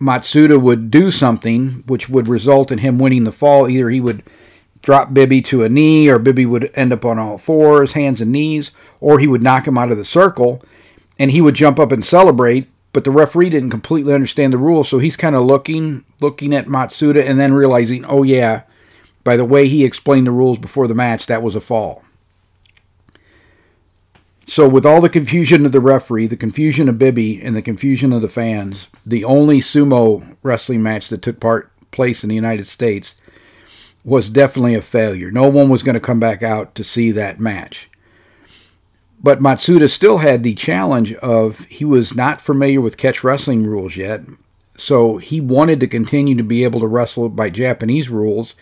Matsuda 0.00 0.60
would 0.60 0.90
do 0.90 1.10
something 1.10 1.84
which 1.86 2.08
would 2.08 2.28
result 2.28 2.72
in 2.72 2.78
him 2.78 2.98
winning 2.98 3.24
the 3.24 3.32
fall. 3.32 3.68
Either 3.68 3.90
he 3.90 4.00
would 4.00 4.22
drop 4.82 5.12
Bibby 5.12 5.42
to 5.42 5.64
a 5.64 5.68
knee, 5.68 6.08
or 6.08 6.18
Bibby 6.18 6.46
would 6.46 6.70
end 6.74 6.92
up 6.92 7.04
on 7.04 7.18
all 7.18 7.38
fours, 7.38 7.92
hands 7.92 8.20
and 8.20 8.32
knees, 8.32 8.70
or 9.00 9.18
he 9.18 9.26
would 9.26 9.42
knock 9.42 9.66
him 9.66 9.78
out 9.78 9.90
of 9.90 9.98
the 9.98 10.04
circle 10.04 10.62
and 11.18 11.30
he 11.30 11.40
would 11.40 11.54
jump 11.54 11.78
up 11.78 11.92
and 11.92 12.04
celebrate. 12.04 12.68
But 12.92 13.04
the 13.04 13.10
referee 13.10 13.50
didn't 13.50 13.70
completely 13.70 14.14
understand 14.14 14.52
the 14.52 14.58
rules, 14.58 14.88
so 14.88 14.98
he's 14.98 15.16
kind 15.16 15.36
of 15.36 15.44
looking, 15.44 16.04
looking 16.20 16.54
at 16.54 16.66
Matsuda, 16.66 17.24
and 17.24 17.38
then 17.38 17.52
realizing, 17.52 18.04
oh 18.06 18.22
yeah, 18.22 18.62
by 19.24 19.36
the 19.36 19.44
way 19.44 19.68
he 19.68 19.84
explained 19.84 20.26
the 20.26 20.32
rules 20.32 20.58
before 20.58 20.88
the 20.88 20.94
match, 20.94 21.26
that 21.26 21.42
was 21.42 21.54
a 21.54 21.60
fall. 21.60 22.04
So, 24.46 24.66
with 24.66 24.86
all 24.86 25.02
the 25.02 25.10
confusion 25.10 25.66
of 25.66 25.72
the 25.72 25.80
referee, 25.80 26.26
the 26.26 26.36
confusion 26.36 26.88
of 26.88 26.98
Bibby, 26.98 27.40
and 27.42 27.54
the 27.54 27.60
confusion 27.60 28.14
of 28.14 28.22
the 28.22 28.30
fans, 28.30 28.86
the 29.04 29.22
only 29.22 29.60
sumo 29.60 30.36
wrestling 30.42 30.82
match 30.82 31.10
that 31.10 31.20
took 31.20 31.38
part 31.38 31.70
place 31.90 32.22
in 32.22 32.30
the 32.30 32.34
United 32.34 32.66
States 32.66 33.14
was 34.04 34.30
definitely 34.30 34.74
a 34.74 34.80
failure. 34.80 35.30
No 35.30 35.48
one 35.48 35.68
was 35.68 35.82
going 35.82 35.94
to 35.94 36.00
come 36.00 36.18
back 36.18 36.42
out 36.42 36.74
to 36.76 36.84
see 36.84 37.10
that 37.10 37.38
match. 37.38 37.90
But 39.22 39.40
Matsuda 39.40 39.90
still 39.90 40.18
had 40.18 40.42
the 40.42 40.54
challenge 40.54 41.12
of 41.14 41.60
he 41.66 41.84
was 41.84 42.14
not 42.14 42.40
familiar 42.40 42.80
with 42.80 42.96
catch 42.96 43.22
wrestling 43.22 43.66
rules 43.66 43.96
yet. 43.96 44.22
So 44.78 45.18
he 45.18 45.40
wanted 45.40 45.80
to 45.80 45.88
continue 45.88 46.36
to 46.36 46.42
be 46.42 46.64
able 46.64 46.80
to 46.80 46.86
wrestle 46.86 47.28
by 47.28 47.50
Japanese 47.50 48.08
rules 48.08 48.54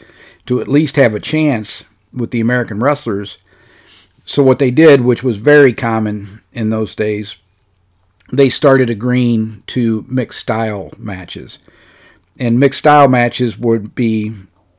to 0.46 0.60
at 0.60 0.68
least 0.68 0.96
have 0.96 1.14
a 1.14 1.20
chance 1.20 1.84
with 2.12 2.30
the 2.30 2.40
American 2.40 2.80
wrestlers. 2.80 3.38
So 4.24 4.42
what 4.42 4.58
they 4.58 4.70
did, 4.70 5.02
which 5.02 5.22
was 5.22 5.36
very 5.36 5.72
common 5.72 6.42
in 6.52 6.70
those 6.70 6.94
days, 6.94 7.36
they 8.32 8.48
started 8.48 8.90
agreeing 8.90 9.62
to 9.68 10.04
mixed 10.08 10.40
style 10.40 10.90
matches. 10.98 11.58
And 12.38 12.60
mixed 12.60 12.80
style 12.80 13.08
matches 13.08 13.58
would 13.58 13.94
be 13.94 14.34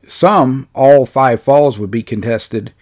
some, 0.06 0.68
all 0.74 1.06
five 1.06 1.40
falls 1.40 1.78
would 1.78 1.90
be 1.90 2.02
contested 2.02 2.72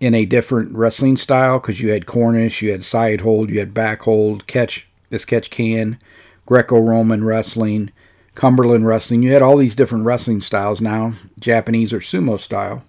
in 0.00 0.14
a 0.14 0.26
different 0.26 0.74
wrestling 0.76 1.16
style 1.16 1.58
because 1.58 1.80
you 1.80 1.90
had 1.90 2.06
Cornish, 2.06 2.62
you 2.62 2.70
had 2.70 2.84
side 2.84 3.22
hold, 3.22 3.50
you 3.50 3.58
had 3.58 3.74
back 3.74 4.02
hold, 4.02 4.46
catch, 4.46 4.86
this 5.10 5.24
catch 5.24 5.50
can, 5.50 5.98
Greco 6.44 6.78
Roman 6.78 7.24
wrestling, 7.24 7.90
Cumberland 8.36 8.86
wrestling. 8.86 9.22
You 9.22 9.32
had 9.32 9.42
all 9.42 9.56
these 9.56 9.74
different 9.74 10.04
wrestling 10.04 10.40
styles 10.40 10.80
now, 10.80 11.14
Japanese 11.40 11.92
or 11.92 12.00
sumo 12.00 12.38
style. 12.38 12.84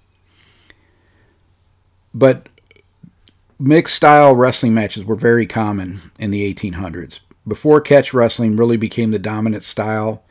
But 2.13 2.50
mixed 3.58 3.96
style 3.96 4.36
wrestling 4.36 4.74
matches 4.74 5.06
were 5.06 5.16
very 5.16 5.48
common 5.48 6.12
in 6.20 6.32
the 6.32 6.54
1800s. 6.54 7.22
Before 7.48 7.82
catch 7.82 8.13
wrestling 8.13 8.58
really 8.58 8.77
became 8.77 9.12
the 9.12 9.20
dominant 9.20 9.63
style 9.63 10.22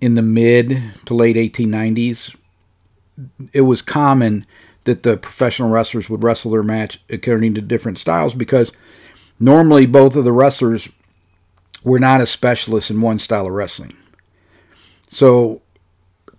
in 0.00 0.14
the 0.14 0.22
mid 0.22 0.82
to 1.06 1.14
late 1.14 1.36
1890s, 1.36 2.34
it 3.52 3.60
was 3.62 3.82
common 3.82 4.46
that 4.84 5.04
the 5.04 5.16
professional 5.16 5.70
wrestlers 5.70 6.10
would 6.10 6.24
wrestle 6.24 6.50
their 6.50 6.62
match 6.62 7.00
according 7.08 7.54
to 7.54 7.60
different 7.60 7.98
styles 7.98 8.34
because 8.34 8.72
normally 9.38 9.86
both 9.86 10.16
of 10.16 10.24
the 10.24 10.32
wrestlers 10.32 10.88
were 11.84 12.00
not 12.00 12.20
a 12.20 12.26
specialist 12.26 12.90
in 12.90 13.00
one 13.00 13.18
style 13.18 13.46
of 13.46 13.52
wrestling. 13.52 13.96
So 15.10 15.60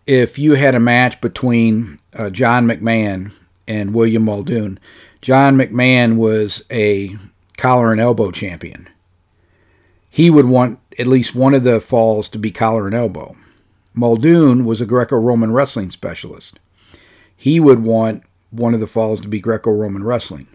if 0.08 0.40
you 0.40 0.56
had 0.56 0.74
a 0.74 0.80
match 0.80 1.22
between 1.22 2.00
uh, 2.14 2.30
John 2.30 2.66
McMahon 2.66 3.34
and 3.68 3.94
William 3.94 4.24
Muldoon, 4.24 4.80
John 5.22 5.58
McMahon 5.58 6.16
was 6.16 6.64
a 6.72 7.16
collar 7.58 7.92
and 7.92 8.02
elbow 8.02 8.32
champion. 8.32 8.90
He 10.10 10.30
would 10.30 10.46
want 10.46 10.80
at 10.98 11.08
least 11.08 11.36
one 11.36 11.54
of 11.54 11.64
the 11.64 11.80
falls 11.80 12.28
to 12.30 12.40
be 12.40 12.52
collar 12.52 12.88
and 12.88 12.96
elbow. 12.96 13.36
Muldoon 13.94 14.66
was 14.66 14.82
a 14.82 14.86
Greco 14.86 15.18
Roman 15.18 15.52
wrestling 15.52 15.92
specialist. 15.92 16.60
He 17.36 17.60
would 17.60 17.80
want 17.80 18.24
one 18.50 18.74
of 18.74 18.80
the 18.80 18.88
falls 18.88 19.22
to 19.22 19.28
be 19.28 19.40
Greco 19.40 19.72
Roman 19.72 20.04
wrestling. 20.04 20.48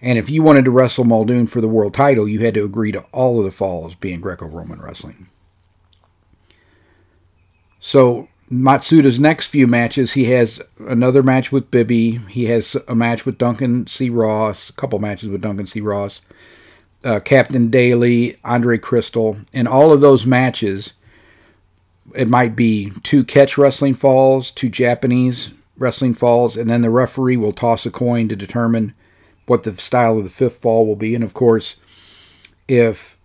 And 0.00 0.16
if 0.16 0.30
you 0.30 0.42
wanted 0.44 0.64
to 0.64 0.70
wrestle 0.70 1.04
Muldoon 1.04 1.48
for 1.48 1.60
the 1.60 1.68
world 1.68 1.92
title, 1.92 2.28
you 2.28 2.40
had 2.40 2.54
to 2.54 2.64
agree 2.64 2.92
to 2.92 3.04
all 3.12 3.38
of 3.38 3.44
the 3.44 3.50
falls 3.50 3.96
being 3.96 4.20
Greco 4.20 4.46
Roman 4.46 4.80
wrestling. 4.80 5.28
So, 7.80 8.28
Matsuda's 8.50 9.20
next 9.20 9.48
few 9.48 9.66
matches, 9.66 10.12
he 10.12 10.24
has 10.26 10.60
another 10.78 11.22
match 11.22 11.52
with 11.52 11.70
Bibby. 11.70 12.12
He 12.28 12.46
has 12.46 12.76
a 12.88 12.94
match 12.94 13.26
with 13.26 13.36
Duncan 13.36 13.86
C. 13.86 14.08
Ross, 14.08 14.70
a 14.70 14.72
couple 14.72 14.98
matches 14.98 15.28
with 15.28 15.42
Duncan 15.42 15.66
C. 15.66 15.80
Ross, 15.80 16.22
uh, 17.04 17.20
Captain 17.20 17.68
Daly, 17.68 18.38
Andre 18.44 18.78
Christol. 18.78 19.46
In 19.52 19.66
all 19.66 19.92
of 19.92 20.00
those 20.00 20.24
matches, 20.24 20.94
it 22.14 22.28
might 22.28 22.56
be 22.56 22.92
two 23.02 23.22
catch 23.22 23.58
wrestling 23.58 23.94
falls, 23.94 24.50
two 24.50 24.70
Japanese 24.70 25.50
wrestling 25.76 26.14
falls, 26.14 26.56
and 26.56 26.70
then 26.70 26.80
the 26.80 26.90
referee 26.90 27.36
will 27.36 27.52
toss 27.52 27.84
a 27.84 27.90
coin 27.90 28.28
to 28.28 28.36
determine 28.36 28.94
what 29.46 29.62
the 29.62 29.76
style 29.76 30.18
of 30.18 30.24
the 30.24 30.30
fifth 30.30 30.58
fall 30.58 30.86
will 30.86 30.96
be. 30.96 31.14
And 31.14 31.22
of 31.22 31.34
course, 31.34 31.76
if 32.66 33.18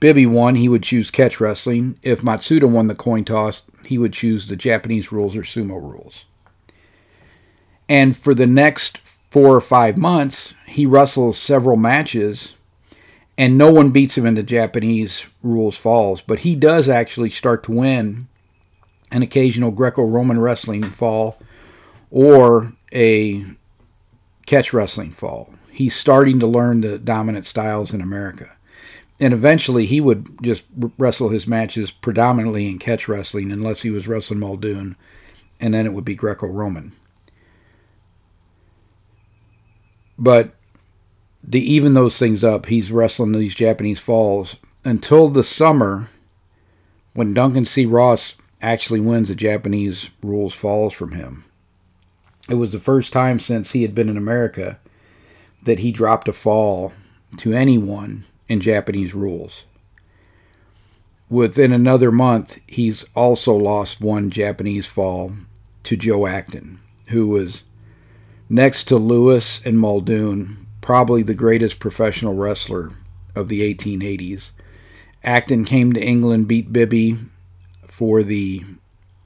Bibby 0.00 0.26
won, 0.26 0.56
he 0.56 0.68
would 0.68 0.82
choose 0.82 1.10
catch 1.10 1.40
wrestling. 1.40 1.98
If 2.02 2.22
Matsuda 2.22 2.68
won 2.68 2.88
the 2.88 2.94
coin 2.94 3.24
toss, 3.24 3.62
he 3.86 3.98
would 3.98 4.12
choose 4.12 4.46
the 4.46 4.56
Japanese 4.56 5.12
rules 5.12 5.36
or 5.36 5.42
sumo 5.42 5.80
rules. 5.80 6.24
And 7.88 8.16
for 8.16 8.34
the 8.34 8.46
next 8.46 8.98
four 9.30 9.54
or 9.54 9.60
five 9.60 9.96
months, 9.96 10.54
he 10.66 10.86
wrestles 10.86 11.38
several 11.38 11.76
matches, 11.76 12.54
and 13.38 13.58
no 13.58 13.70
one 13.70 13.90
beats 13.90 14.16
him 14.16 14.26
in 14.26 14.34
the 14.34 14.42
Japanese 14.42 15.24
rules 15.42 15.76
falls. 15.76 16.20
But 16.20 16.40
he 16.40 16.54
does 16.54 16.88
actually 16.88 17.30
start 17.30 17.62
to 17.64 17.72
win 17.72 18.28
an 19.12 19.22
occasional 19.22 19.70
Greco 19.70 20.04
Roman 20.04 20.40
wrestling 20.40 20.82
fall 20.82 21.38
or 22.10 22.72
a 22.92 23.44
catch 24.46 24.72
wrestling 24.72 25.12
fall. 25.12 25.52
He's 25.70 25.94
starting 25.94 26.40
to 26.40 26.46
learn 26.46 26.80
the 26.80 26.98
dominant 26.98 27.46
styles 27.46 27.92
in 27.92 28.00
America. 28.00 28.55
And 29.18 29.32
eventually 29.32 29.86
he 29.86 30.00
would 30.00 30.28
just 30.42 30.64
wrestle 30.98 31.30
his 31.30 31.46
matches 31.46 31.90
predominantly 31.90 32.68
in 32.68 32.78
catch 32.78 33.08
wrestling 33.08 33.50
unless 33.50 33.82
he 33.82 33.90
was 33.90 34.06
wrestling 34.06 34.40
Muldoon, 34.40 34.96
and 35.58 35.72
then 35.72 35.86
it 35.86 35.92
would 35.92 36.04
be 36.04 36.14
Greco 36.14 36.46
Roman. 36.46 36.92
But 40.18 40.52
to 41.50 41.58
even 41.58 41.94
those 41.94 42.18
things 42.18 42.44
up, 42.44 42.66
he's 42.66 42.90
wrestling 42.90 43.32
these 43.32 43.54
Japanese 43.54 44.00
falls 44.00 44.56
until 44.84 45.28
the 45.28 45.44
summer 45.44 46.08
when 47.14 47.34
Duncan 47.34 47.64
C. 47.64 47.86
Ross 47.86 48.34
actually 48.60 49.00
wins 49.00 49.30
a 49.30 49.34
Japanese 49.34 50.10
rules 50.22 50.54
falls 50.54 50.92
from 50.92 51.12
him. 51.12 51.44
It 52.48 52.54
was 52.54 52.72
the 52.72 52.78
first 52.78 53.12
time 53.12 53.40
since 53.40 53.72
he 53.72 53.82
had 53.82 53.94
been 53.94 54.08
in 54.08 54.16
America 54.16 54.78
that 55.62 55.80
he 55.80 55.90
dropped 55.90 56.28
a 56.28 56.32
fall 56.32 56.92
to 57.38 57.52
anyone 57.52 58.24
in 58.48 58.60
Japanese 58.60 59.14
rules. 59.14 59.64
Within 61.28 61.72
another 61.72 62.12
month, 62.12 62.60
he's 62.66 63.04
also 63.14 63.54
lost 63.54 64.00
one 64.00 64.30
Japanese 64.30 64.86
fall 64.86 65.32
to 65.82 65.96
Joe 65.96 66.26
Acton, 66.26 66.80
who 67.08 67.26
was 67.26 67.62
next 68.48 68.84
to 68.84 68.96
Lewis 68.96 69.64
and 69.64 69.78
Muldoon, 69.78 70.66
probably 70.80 71.22
the 71.22 71.34
greatest 71.34 71.80
professional 71.80 72.34
wrestler 72.34 72.92
of 73.34 73.48
the 73.48 73.74
1880s. 73.74 74.50
Acton 75.24 75.64
came 75.64 75.92
to 75.92 76.00
England, 76.02 76.46
beat 76.46 76.72
Bibby 76.72 77.18
for 77.88 78.22
the 78.22 78.62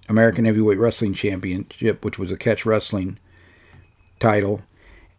American 0.08 0.46
Heavyweight 0.46 0.78
Wrestling 0.78 1.12
Championship, 1.12 2.04
which 2.04 2.18
was 2.18 2.32
a 2.32 2.36
catch 2.36 2.64
wrestling 2.64 3.18
title. 4.18 4.62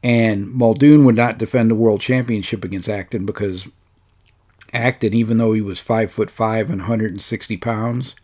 And 0.04 0.52
Muldoon 0.52 1.06
would 1.06 1.16
not 1.16 1.38
defend 1.38 1.70
the 1.70 1.76
world 1.76 2.02
championship 2.02 2.64
against 2.64 2.90
Acton 2.90 3.26
because 3.28 3.68
Acton, 4.74 5.14
even 5.14 5.38
though 5.38 5.54
he 5.54 5.62
was 5.62 5.80
five 5.80 6.12
foot 6.12 6.30
five 6.30 6.70
and 6.70 6.82
160 6.82 7.58
pounds, 7.58 8.16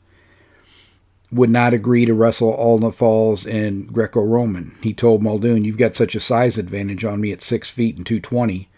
would 1.32 1.50
not 1.50 1.74
agree 1.74 2.06
to 2.06 2.14
wrestle 2.14 2.52
all 2.52 2.78
the 2.78 2.92
falls 2.92 3.46
in 3.46 3.88
Greco-Roman. 3.88 4.76
He 4.82 4.94
told 4.94 5.22
Muldoon, 5.22 5.66
"You've 5.66 5.78
got 5.78 5.96
such 5.96 6.16
a 6.16 6.20
size 6.20 6.58
advantage 6.58 7.04
on 7.04 7.20
me 7.20 7.32
at 7.32 7.42
six 7.42 7.70
feet 7.70 7.98
and 7.98 8.06
220 8.06 8.70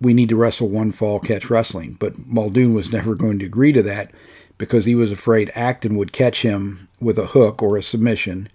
we 0.00 0.14
need 0.14 0.30
to 0.30 0.36
wrestle 0.36 0.68
one 0.68 0.92
fall 0.92 1.20
catch 1.20 1.50
wrestling. 1.50 1.96
But 1.98 2.26
Muldoon 2.26 2.74
was 2.74 2.92
never 2.92 3.14
going 3.14 3.38
to 3.40 3.46
agree 3.46 3.72
to 3.72 3.82
that 3.82 4.10
because 4.58 4.84
he 4.84 4.94
was 4.94 5.12
afraid 5.12 5.52
Acton 5.54 5.96
would 5.96 6.12
catch 6.12 6.42
him 6.42 6.88
with 7.00 7.18
a 7.18 7.28
hook 7.28 7.62
or 7.62 7.76
a 7.76 7.82
submission 7.82 8.48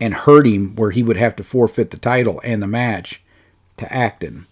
and 0.00 0.14
hurt 0.14 0.46
him 0.46 0.74
where 0.76 0.90
he 0.90 1.02
would 1.02 1.18
have 1.18 1.36
to 1.36 1.42
forfeit 1.42 1.90
the 1.90 1.98
title 1.98 2.40
and 2.44 2.62
the 2.62 2.66
match 2.66 3.22
to 3.76 3.92
Acton. 3.92 4.46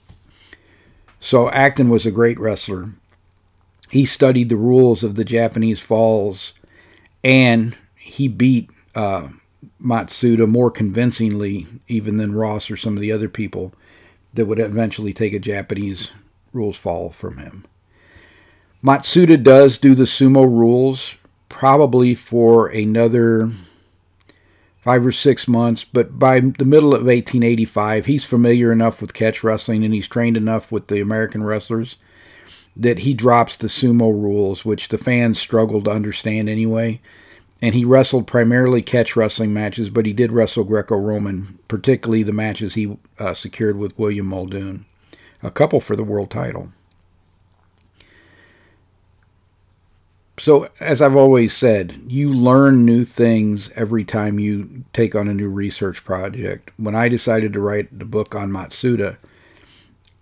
So 1.21 1.50
Acton 1.50 1.88
was 1.88 2.05
a 2.05 2.11
great 2.11 2.38
wrestler. 2.38 2.91
He 3.90 4.04
studied 4.04 4.49
the 4.49 4.57
rules 4.57 5.02
of 5.02 5.14
the 5.14 5.25
Japanese 5.25 5.80
falls 5.80 6.52
and 7.25 7.76
he 7.97 8.28
beat 8.28 8.71
uh, 8.95 9.28
Matsuda 9.83 10.47
more 10.47 10.71
convincingly 10.71 11.66
even 11.88 12.16
than 12.16 12.35
Ross 12.35 12.71
or 12.71 12.76
some 12.76 12.97
of 12.97 13.00
the 13.00 13.12
other 13.12 13.28
people 13.28 13.73
that 14.35 14.47
would 14.47 14.59
eventually 14.59 15.12
take 15.12 15.33
a 15.33 15.38
Japanese 15.38 16.12
rules 16.52 16.76
fall 16.76 17.11
from 17.11 17.38
him. 17.38 17.64
Matsuda 18.83 19.42
does 19.42 19.78
do 19.78 19.95
the 19.95 20.04
sumo 20.04 20.45
rules 20.45 21.14
probably 21.49 22.14
for 22.14 22.68
another 22.68 23.50
five 24.76 25.04
or 25.04 25.12
six 25.12 25.49
months, 25.49 25.83
but 25.85 26.18
by 26.18 26.38
the 26.40 26.64
middle 26.64 26.95
of 26.95 27.02
1885, 27.02 28.07
he's 28.07 28.25
familiar 28.25 28.71
enough 28.71 29.00
with 29.00 29.14
catch 29.14 29.42
wrestling 29.42 29.85
and 29.85 29.92
he's 29.92 30.07
trained 30.07 30.37
enough 30.37 30.71
with 30.71 30.87
the 30.87 31.00
American 31.00 31.42
wrestlers 31.42 31.97
that 32.77 33.01
he 33.01 33.15
drops 33.15 33.57
the 33.57 33.69
sumo 33.69 34.13
rules, 34.13 34.65
which 34.65 34.89
the 34.89 34.99
fans 34.99 35.39
struggled 35.39 35.85
to 35.85 35.91
understand 35.91 36.49
anyway. 36.49 37.01
And 37.61 37.75
he 37.75 37.85
wrestled 37.85 38.27
primarily 38.27 38.83
catch 38.83 39.17
wrestling 39.17 39.53
matches, 39.53 39.91
but 39.91 40.07
he 40.07 40.13
did 40.13 40.31
wrestle 40.31 40.65
Greco 40.65 40.97
Roman, 40.97 41.59
particularly 41.67 42.23
the 42.23 42.33
matches 42.33 42.75
he 42.75 42.97
uh, 43.19 43.35
secured 43.35 43.77
with 43.77 43.99
William 43.99 44.27
Muldoon, 44.27 44.87
a 45.43 45.51
couple 45.51 45.81
for 45.81 45.97
the 45.97 46.05
world 46.05 46.31
title. 46.31 46.73
So, 50.39 50.69
as 50.79 51.03
I've 51.03 51.17
always 51.17 51.53
said, 51.53 52.01
you 52.07 52.33
learn 52.33 52.85
new 52.85 53.03
things 53.03 53.71
every 53.75 54.05
time 54.05 54.39
you 54.39 54.85
take 54.93 55.17
on 55.17 55.27
a 55.27 55.35
new 55.35 55.49
research 55.49 56.05
project. 56.05 56.71
When 56.77 56.95
I 56.95 57.09
decided 57.09 57.53
to 57.53 57.61
write 57.61 57.99
the 57.99 58.05
book 58.05 58.37
on 58.37 58.53
Matsuda, 58.53 59.17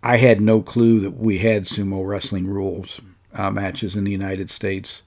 I 0.06 0.18
had 0.18 0.40
no 0.40 0.62
clue 0.62 1.00
that 1.00 1.16
we 1.16 1.38
had 1.38 1.64
sumo 1.64 2.06
wrestling 2.06 2.46
rules 2.46 3.00
uh, 3.34 3.50
matches 3.50 3.96
in 3.96 4.04
the 4.04 4.12
United 4.12 4.52
States. 4.52 5.02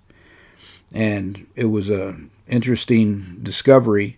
And 0.91 1.47
it 1.55 1.67
was 1.67 1.87
an 1.87 2.31
interesting 2.49 3.39
discovery, 3.41 4.17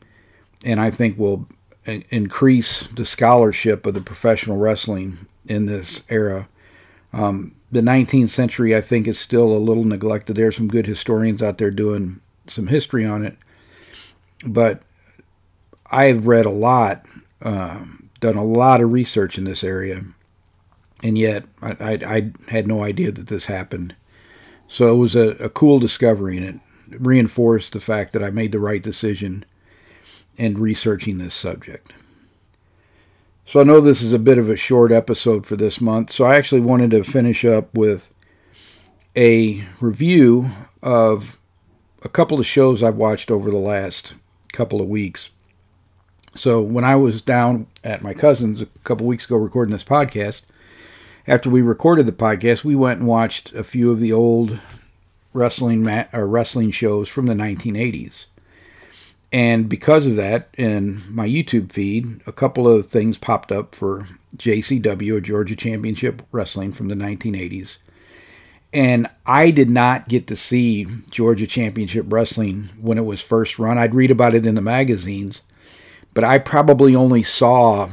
and 0.65 0.81
I 0.81 0.89
think 0.89 1.19
will 1.19 1.47
increase 1.85 2.87
the 2.95 3.05
scholarship 3.05 3.85
of 3.85 3.93
the 3.93 4.01
professional 4.01 4.57
wrestling 4.57 5.27
in 5.45 5.67
this 5.67 6.01
era. 6.09 6.47
Um, 7.13 7.53
the 7.71 7.81
19th 7.81 8.29
century, 8.29 8.75
I 8.75 8.81
think, 8.81 9.07
is 9.07 9.19
still 9.19 9.55
a 9.55 9.59
little 9.59 9.83
neglected. 9.83 10.35
There 10.35 10.47
are 10.47 10.51
some 10.51 10.67
good 10.67 10.87
historians 10.87 11.43
out 11.43 11.59
there 11.59 11.69
doing 11.69 12.21
some 12.47 12.65
history 12.65 13.05
on 13.05 13.23
it, 13.23 13.37
but 14.47 14.81
I've 15.91 16.25
read 16.25 16.47
a 16.47 16.49
lot, 16.49 17.05
uh, 17.43 17.81
done 18.19 18.35
a 18.35 18.43
lot 18.43 18.81
of 18.81 18.91
research 18.91 19.37
in 19.37 19.43
this 19.43 19.63
area, 19.63 20.05
and 21.03 21.17
yet 21.17 21.45
I, 21.61 21.71
I, 21.71 21.91
I, 22.05 22.31
had 22.49 22.67
no 22.67 22.83
idea 22.83 23.11
that 23.11 23.27
this 23.27 23.45
happened. 23.45 23.95
So 24.67 24.93
it 24.93 24.97
was 24.97 25.15
a, 25.15 25.29
a 25.43 25.49
cool 25.49 25.79
discovery, 25.79 26.37
and 26.37 26.61
it 26.91 27.01
reinforced 27.01 27.73
the 27.73 27.81
fact 27.81 28.13
that 28.13 28.23
I 28.23 28.29
made 28.29 28.51
the 28.51 28.59
right 28.59 28.81
decision 28.81 29.45
in 30.37 30.59
researching 30.59 31.17
this 31.17 31.35
subject. 31.35 31.93
So 33.45 33.59
I 33.59 33.63
know 33.63 33.81
this 33.81 34.01
is 34.01 34.13
a 34.13 34.19
bit 34.19 34.37
of 34.37 34.49
a 34.49 34.55
short 34.55 34.91
episode 34.91 35.45
for 35.45 35.55
this 35.55 35.81
month, 35.81 36.11
so 36.11 36.23
I 36.23 36.35
actually 36.35 36.61
wanted 36.61 36.91
to 36.91 37.03
finish 37.03 37.43
up 37.43 37.73
with 37.75 38.09
a 39.15 39.63
review 39.81 40.49
of 40.81 41.37
a 42.03 42.09
couple 42.09 42.39
of 42.39 42.45
shows 42.45 42.81
I've 42.81 42.95
watched 42.95 43.29
over 43.29 43.51
the 43.51 43.57
last 43.57 44.13
couple 44.53 44.81
of 44.81 44.87
weeks. 44.87 45.29
So 46.35 46.61
when 46.61 46.85
I 46.85 46.95
was 46.95 47.21
down 47.21 47.67
at 47.83 48.01
my 48.01 48.13
cousin's 48.13 48.61
a 48.61 48.67
couple 48.83 49.05
weeks 49.05 49.25
ago 49.25 49.35
recording 49.35 49.73
this 49.73 49.83
podcast, 49.83 50.41
after 51.31 51.49
we 51.49 51.61
recorded 51.61 52.05
the 52.05 52.11
podcast, 52.11 52.65
we 52.65 52.75
went 52.75 52.99
and 52.99 53.07
watched 53.07 53.53
a 53.53 53.63
few 53.63 53.89
of 53.89 54.01
the 54.01 54.11
old 54.11 54.59
wrestling 55.31 55.87
or 56.11 56.27
wrestling 56.27 56.71
shows 56.71 57.07
from 57.07 57.25
the 57.25 57.33
1980s. 57.33 58.25
And 59.31 59.69
because 59.69 60.05
of 60.05 60.17
that, 60.17 60.49
in 60.57 61.01
my 61.07 61.25
YouTube 61.25 61.71
feed, 61.71 62.19
a 62.27 62.33
couple 62.33 62.67
of 62.67 62.87
things 62.87 63.17
popped 63.17 63.49
up 63.49 63.73
for 63.73 64.09
GCW, 64.35 65.13
or 65.13 65.21
Georgia 65.21 65.55
Championship 65.55 66.21
Wrestling 66.33 66.73
from 66.73 66.89
the 66.89 66.95
1980s. 66.95 67.77
And 68.73 69.07
I 69.25 69.51
did 69.51 69.69
not 69.69 70.09
get 70.09 70.27
to 70.27 70.35
see 70.35 70.85
Georgia 71.11 71.47
Championship 71.47 72.07
Wrestling 72.09 72.71
when 72.77 72.97
it 72.97 73.05
was 73.05 73.21
first 73.21 73.57
run. 73.57 73.77
I'd 73.77 73.95
read 73.95 74.11
about 74.11 74.33
it 74.33 74.45
in 74.45 74.55
the 74.55 74.61
magazines, 74.61 75.43
but 76.13 76.25
I 76.25 76.39
probably 76.39 76.93
only 76.93 77.23
saw 77.23 77.89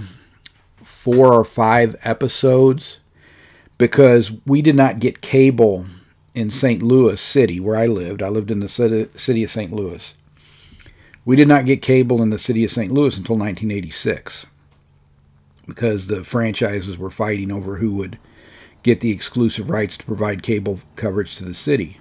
four 0.83 1.33
or 1.33 1.45
five 1.45 1.95
episodes 2.03 2.98
because 3.79 4.33
we 4.45 4.61
did 4.61 4.75
not 4.75 5.01
get 5.01 5.21
cable 5.21 5.87
in 6.35 6.51
St. 6.51 6.83
Louis 6.83 7.21
City, 7.21 7.59
where 7.59 7.77
I 7.77 7.87
lived. 7.87 8.23
I 8.23 8.29
lived 8.29 8.51
in 8.51 8.61
the 8.61 8.69
city 8.69 9.45
of 9.45 9.51
St. 9.51 9.73
Louis. 9.73 10.15
We 11.25 11.37
did 11.37 11.49
not 11.49 11.67
get 11.67 11.83
cable 11.83 12.23
in 12.23 12.31
the 12.31 12.39
city 12.39 12.65
of 12.65 12.71
St. 12.71 12.93
Louis 12.93 13.17
until 13.17 13.37
1986 13.37 14.47
because 15.67 16.07
the 16.07 16.25
franchises 16.25 16.97
were 16.97 17.11
fighting 17.11 17.53
over 17.53 17.77
who 17.77 17.93
would 17.95 18.19
get 18.83 19.01
the 19.01 19.11
exclusive 19.11 19.69
rights 19.69 19.97
to 19.99 20.05
provide 20.05 20.43
cable 20.43 20.81
coverage 20.97 21.37
to 21.37 21.45
the 21.45 21.55
city. 21.55 22.01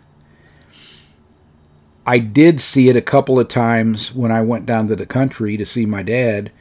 I 2.06 2.20
did 2.20 2.62
see 2.62 2.88
it 2.88 2.96
a 2.96 3.02
couple 3.02 3.38
of 3.38 3.50
times 3.50 4.16
when 4.16 4.32
I 4.32 4.42
went 4.42 4.66
down 4.66 4.88
to 4.88 4.96
the 4.96 5.06
country 5.06 5.58
to 5.58 5.66
see 5.66 5.86
my 5.86 6.04
dad, 6.04 6.52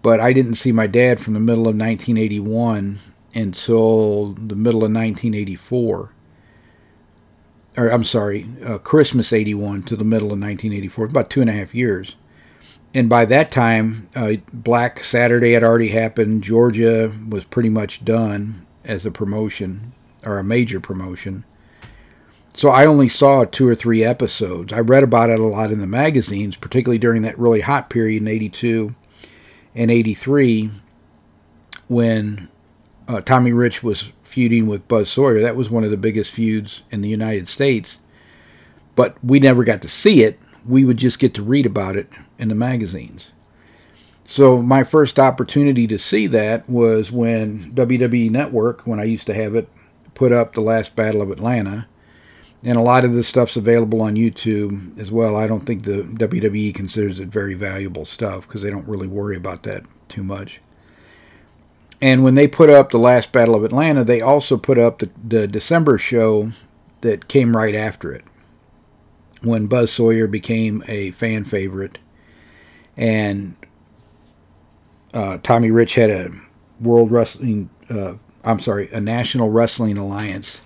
but 0.00 0.18
I 0.18 0.32
didn't 0.32 0.54
see 0.54 0.72
my 0.72 0.86
dad 0.86 1.20
from 1.20 1.34
the 1.34 1.40
middle 1.40 1.68
of 1.68 1.76
1981 1.76 3.00
until 3.34 4.32
the 4.32 4.56
middle 4.56 4.80
of 4.84 4.92
1984 4.92 6.10
or 7.76 7.88
I'm 7.88 8.04
sorry, 8.04 8.46
uh, 8.64 8.78
Christmas 8.78 9.32
81 9.32 9.82
to 9.84 9.96
the 9.96 10.04
middle 10.04 10.28
of 10.28 10.38
1984, 10.38 11.06
about 11.06 11.30
two 11.30 11.40
and 11.40 11.50
a 11.50 11.54
half 11.54 11.74
years. 11.74 12.14
And 12.92 13.08
by 13.08 13.24
that 13.24 13.50
time, 13.50 14.08
uh, 14.14 14.34
Black 14.52 15.02
Saturday 15.02 15.52
had 15.52 15.64
already 15.64 15.88
happened. 15.88 16.44
Georgia 16.44 17.12
was 17.28 17.44
pretty 17.44 17.68
much 17.68 18.04
done 18.04 18.64
as 18.84 19.04
a 19.04 19.10
promotion 19.10 19.92
or 20.24 20.38
a 20.38 20.44
major 20.44 20.78
promotion. 20.78 21.44
So 22.56 22.68
I 22.68 22.86
only 22.86 23.08
saw 23.08 23.44
two 23.44 23.66
or 23.66 23.74
three 23.74 24.04
episodes. 24.04 24.72
I 24.72 24.78
read 24.78 25.02
about 25.02 25.30
it 25.30 25.40
a 25.40 25.44
lot 25.44 25.72
in 25.72 25.80
the 25.80 25.88
magazines, 25.88 26.56
particularly 26.56 26.98
during 26.98 27.22
that 27.22 27.38
really 27.38 27.62
hot 27.62 27.90
period 27.90 28.22
in 28.22 28.28
82 28.28 28.94
and 29.74 29.90
83 29.90 30.70
when 31.88 32.48
uh, 33.08 33.20
Tommy 33.20 33.52
Rich 33.52 33.82
was 33.82 34.12
feuding 34.22 34.66
with 34.66 34.88
Buzz 34.88 35.10
Sawyer. 35.10 35.40
That 35.40 35.56
was 35.56 35.70
one 35.70 35.84
of 35.84 35.90
the 35.90 35.96
biggest 35.96 36.30
feuds 36.30 36.82
in 36.90 37.00
the 37.00 37.08
United 37.08 37.48
States. 37.48 37.98
But 38.96 39.16
we 39.24 39.40
never 39.40 39.64
got 39.64 39.82
to 39.82 39.88
see 39.88 40.22
it. 40.22 40.38
We 40.66 40.84
would 40.84 40.96
just 40.96 41.18
get 41.18 41.34
to 41.34 41.42
read 41.42 41.66
about 41.66 41.96
it 41.96 42.08
in 42.38 42.48
the 42.48 42.54
magazines. 42.54 43.32
So 44.26 44.62
my 44.62 44.84
first 44.84 45.18
opportunity 45.18 45.86
to 45.86 45.98
see 45.98 46.26
that 46.28 46.68
was 46.68 47.12
when 47.12 47.72
WWE 47.72 48.30
Network, 48.30 48.86
when 48.86 48.98
I 48.98 49.04
used 49.04 49.26
to 49.26 49.34
have 49.34 49.54
it, 49.54 49.68
put 50.14 50.32
up 50.32 50.54
the 50.54 50.62
last 50.62 50.96
Battle 50.96 51.20
of 51.20 51.30
Atlanta. 51.30 51.86
And 52.62 52.78
a 52.78 52.82
lot 52.82 53.04
of 53.04 53.12
this 53.12 53.28
stuff's 53.28 53.56
available 53.56 54.00
on 54.00 54.14
YouTube 54.14 54.98
as 54.98 55.12
well. 55.12 55.36
I 55.36 55.46
don't 55.46 55.66
think 55.66 55.84
the 55.84 56.02
WWE 56.02 56.74
considers 56.74 57.20
it 57.20 57.28
very 57.28 57.52
valuable 57.52 58.06
stuff 58.06 58.46
because 58.46 58.62
they 58.62 58.70
don't 58.70 58.88
really 58.88 59.06
worry 59.06 59.36
about 59.36 59.64
that 59.64 59.84
too 60.08 60.22
much. 60.22 60.60
And 62.00 62.22
when 62.22 62.34
they 62.34 62.48
put 62.48 62.70
up 62.70 62.90
the 62.90 62.98
last 62.98 63.32
Battle 63.32 63.54
of 63.54 63.64
Atlanta, 63.64 64.04
they 64.04 64.20
also 64.20 64.56
put 64.56 64.78
up 64.78 64.98
the, 64.98 65.10
the 65.26 65.46
December 65.46 65.96
show 65.96 66.52
that 67.00 67.28
came 67.28 67.56
right 67.56 67.74
after 67.74 68.12
it, 68.12 68.24
when 69.42 69.66
Buzz 69.66 69.92
Sawyer 69.92 70.26
became 70.26 70.82
a 70.88 71.10
fan 71.12 71.44
favorite, 71.44 71.98
and 72.96 73.56
uh, 75.12 75.38
Tommy 75.42 75.70
Rich 75.70 75.94
had 75.94 76.10
a 76.10 76.30
World 76.80 77.10
Wrestling, 77.10 77.70
uh, 77.90 78.14
I'm 78.42 78.60
sorry, 78.60 78.90
a 78.90 79.00
National 79.00 79.50
Wrestling 79.50 79.98
Alliance 79.98 80.60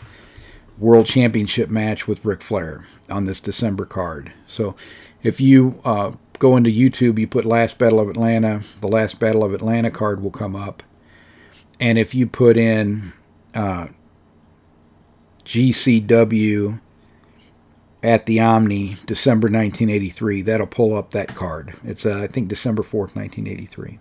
World 0.78 1.06
Championship 1.06 1.68
match 1.68 2.06
with 2.06 2.24
Ric 2.24 2.40
Flair 2.40 2.86
on 3.10 3.26
this 3.26 3.40
December 3.40 3.84
card. 3.84 4.32
So 4.46 4.76
if 5.22 5.40
you 5.40 5.80
uh, 5.84 6.12
go 6.38 6.56
into 6.56 6.70
YouTube, 6.70 7.18
you 7.18 7.26
put 7.26 7.44
Last 7.44 7.78
Battle 7.78 8.00
of 8.00 8.08
Atlanta, 8.08 8.62
the 8.80 8.88
Last 8.88 9.18
Battle 9.18 9.42
of 9.42 9.52
Atlanta 9.52 9.90
card 9.90 10.22
will 10.22 10.30
come 10.30 10.54
up 10.54 10.82
and 11.80 11.98
if 11.98 12.14
you 12.14 12.26
put 12.26 12.56
in 12.56 13.12
uh, 13.54 13.88
GCW 15.44 16.80
at 18.02 18.26
the 18.26 18.40
Omni, 18.40 18.96
December 19.06 19.46
1983, 19.46 20.42
that'll 20.42 20.66
pull 20.66 20.96
up 20.96 21.10
that 21.12 21.34
card. 21.34 21.74
It's, 21.84 22.06
uh, 22.06 22.18
I 22.18 22.26
think, 22.26 22.48
December 22.48 22.82
4th, 22.82 23.16
1983. 23.16 23.98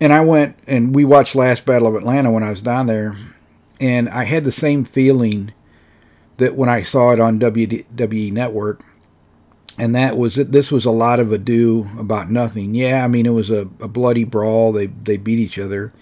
And 0.00 0.12
I 0.12 0.20
went 0.20 0.56
and 0.66 0.94
we 0.94 1.04
watched 1.04 1.34
Last 1.34 1.64
Battle 1.64 1.88
of 1.88 1.94
Atlanta 1.94 2.30
when 2.30 2.42
I 2.42 2.50
was 2.50 2.60
down 2.60 2.86
there. 2.86 3.16
And 3.80 4.08
I 4.08 4.24
had 4.24 4.44
the 4.44 4.52
same 4.52 4.84
feeling 4.84 5.52
that 6.38 6.56
when 6.56 6.68
I 6.68 6.82
saw 6.82 7.12
it 7.12 7.20
on 7.20 7.40
WWE 7.40 8.32
Network, 8.32 8.82
and 9.82 9.96
that 9.96 10.16
was 10.16 10.38
it. 10.38 10.52
This 10.52 10.70
was 10.70 10.84
a 10.84 10.92
lot 10.92 11.18
of 11.18 11.32
ado 11.32 11.88
about 11.98 12.30
nothing. 12.30 12.72
Yeah, 12.72 13.04
I 13.04 13.08
mean 13.08 13.26
it 13.26 13.30
was 13.30 13.50
a, 13.50 13.62
a 13.80 13.88
bloody 13.88 14.22
brawl. 14.22 14.70
They 14.70 14.86
they 14.86 15.16
beat 15.16 15.40
each 15.40 15.58
other, 15.58 15.92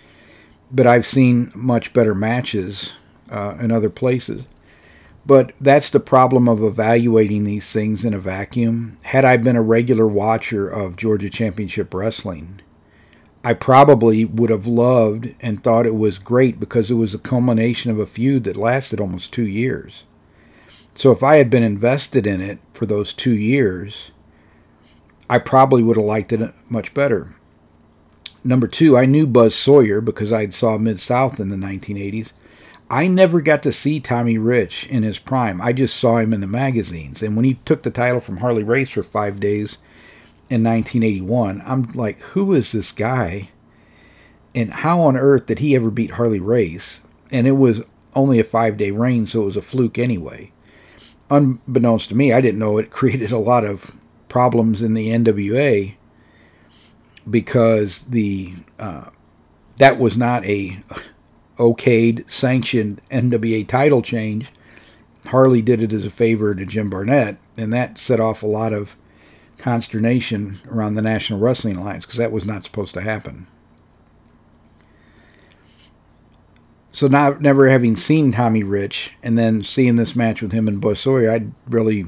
but 0.71 0.87
I've 0.87 1.07
seen 1.07 1.51
much 1.55 1.95
better 1.95 2.15
matches 2.15 2.93
uh, 3.31 3.57
in 3.59 3.73
other 3.73 3.89
places. 3.89 4.43
But 5.25 5.55
that's 5.59 5.89
the 5.89 5.99
problem 5.99 6.47
of 6.47 6.63
evaluating 6.63 7.45
these 7.45 7.73
things 7.73 8.05
in 8.05 8.13
a 8.13 8.19
vacuum. 8.19 8.99
Had 9.03 9.25
I 9.25 9.39
been 9.39 9.57
a 9.57 9.63
regular 9.63 10.07
watcher 10.07 10.69
of 10.69 10.97
Georgia 10.97 11.31
Championship 11.31 11.95
Wrestling, 11.95 12.61
I 13.43 13.55
probably 13.55 14.27
would 14.27 14.51
have 14.51 14.67
loved 14.67 15.35
and 15.41 15.65
thought 15.65 15.87
it 15.87 15.95
was 15.95 16.19
great 16.19 16.61
because 16.61 16.91
it 16.91 16.95
was 16.95 17.15
a 17.15 17.19
culmination 17.19 17.91
of 17.91 17.99
a 17.99 18.05
feud 18.05 18.45
that 18.45 18.59
lasted 18.59 19.01
almost 19.01 19.33
two 19.33 19.47
years. 19.47 20.05
So 21.01 21.13
if 21.13 21.23
I 21.23 21.37
had 21.37 21.49
been 21.49 21.63
invested 21.63 22.27
in 22.27 22.43
it 22.43 22.59
for 22.75 22.85
those 22.85 23.15
two 23.15 23.35
years, 23.35 24.11
I 25.31 25.39
probably 25.39 25.83
would 25.83 25.97
have 25.97 26.05
liked 26.05 26.31
it 26.31 26.53
much 26.69 26.93
better. 26.93 27.35
Number 28.45 28.67
two, 28.67 28.99
I 28.99 29.07
knew 29.07 29.27
Buzz 29.27 29.55
Sawyer 29.55 30.03
because 30.03 30.31
I 30.31 30.47
saw 30.51 30.77
Mid 30.77 31.01
South 31.01 31.41
in 31.41 31.49
the 31.49 31.57
1980s. 31.57 32.33
I 32.91 33.07
never 33.07 33.41
got 33.41 33.63
to 33.63 33.73
see 33.73 33.99
Tommy 33.99 34.37
Rich 34.37 34.89
in 34.89 35.03
his 35.03 35.19
prime. 35.19 35.59
I 35.63 35.73
just 35.73 35.97
saw 35.97 36.19
him 36.19 36.35
in 36.35 36.43
the 36.43 36.47
magazines. 36.47 37.23
And 37.23 37.35
when 37.35 37.47
he 37.47 37.55
took 37.65 37.83
the 37.83 37.91
title 37.91 38.21
from 38.21 38.37
Harley 38.37 38.63
Race 38.63 38.91
for 38.91 39.03
five 39.03 39.41
days 39.41 39.79
in 40.51 40.63
1981, 40.63 41.63
I'm 41.65 41.85
like, 41.93 42.21
who 42.21 42.53
is 42.53 42.73
this 42.73 42.93
guy? 42.93 43.49
And 44.55 44.71
how 44.71 45.01
on 45.01 45.17
earth 45.17 45.47
did 45.47 45.61
he 45.61 45.75
ever 45.75 45.91
beat 45.91 46.11
Harley 46.11 46.41
Race? 46.41 47.01
And 47.31 47.47
it 47.47 47.53
was 47.53 47.81
only 48.15 48.39
a 48.39 48.45
five 48.45 48.77
day 48.77 48.91
reign, 48.91 49.27
so 49.27 49.41
it 49.41 49.47
was 49.47 49.57
a 49.57 49.63
fluke 49.63 49.99
anyway. 49.99 50.53
Unbeknownst 51.31 52.09
to 52.09 52.17
me, 52.17 52.33
I 52.33 52.41
didn't 52.41 52.59
know 52.59 52.79
it 52.79 52.91
created 52.91 53.33
a 53.33 53.39
lot 53.39 53.65
of 53.65 53.95
problems 54.29 54.83
in 54.83 54.95
the 54.95 55.09
NWA 55.09 55.95
because 57.29 58.05
the 58.05 58.55
uh, 58.79 59.11
that 59.77 59.99
was 59.99 60.17
not 60.17 60.45
a 60.45 60.83
okayed, 61.59 62.31
sanctioned 62.31 63.01
NWA 63.11 63.67
title 63.67 64.03
change. 64.03 64.47
Harley 65.27 65.61
did 65.61 65.83
it 65.83 65.93
as 65.93 66.05
a 66.05 66.11
favor 66.11 66.55
to 66.55 66.65
Jim 66.65 66.89
Barnett, 66.89 67.39
and 67.57 67.73
that 67.73 67.99
set 67.99 68.21
off 68.21 68.43
a 68.43 68.47
lot 68.47 68.73
of 68.73 68.97
consternation 69.59 70.59
around 70.71 70.95
the 70.95 71.03
National 71.03 71.39
Wrestling 71.39 71.77
Alliance 71.77 72.07
because 72.07 72.19
that 72.19 72.33
was 72.33 72.47
not 72.47 72.65
supposed 72.65 72.95
to 72.95 73.03
happen. 73.03 73.47
So 76.93 77.07
now, 77.07 77.37
never 77.39 77.69
having 77.69 77.97
seen 77.97 78.33
Tommy 78.33 78.65
Rich 78.65 79.13
and 79.23 79.39
then 79.39 79.63
seeing 79.63 79.97
this 79.97 80.17
match 80.17 80.43
with 80.43 80.53
him 80.53 80.67
and 80.67 80.99
Sawyer, 80.99 81.31
I 81.31 81.47
really, 81.69 82.05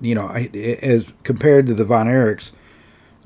you 0.00 0.14
know, 0.14 0.26
I, 0.26 0.50
as 0.82 1.12
compared 1.24 1.66
to 1.66 1.74
the 1.74 1.84
Von 1.84 2.06
Erichs 2.06 2.52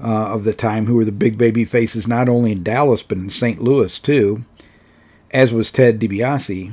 uh, 0.02 0.32
of 0.32 0.44
the 0.44 0.54
time, 0.54 0.86
who 0.86 0.94
were 0.94 1.04
the 1.04 1.12
big 1.12 1.36
baby 1.36 1.64
faces 1.64 2.08
not 2.08 2.28
only 2.28 2.52
in 2.52 2.62
Dallas 2.62 3.02
but 3.02 3.18
in 3.18 3.28
St. 3.28 3.60
Louis 3.60 3.98
too, 3.98 4.44
as 5.30 5.52
was 5.52 5.70
Ted 5.70 6.00
DiBiase, 6.00 6.72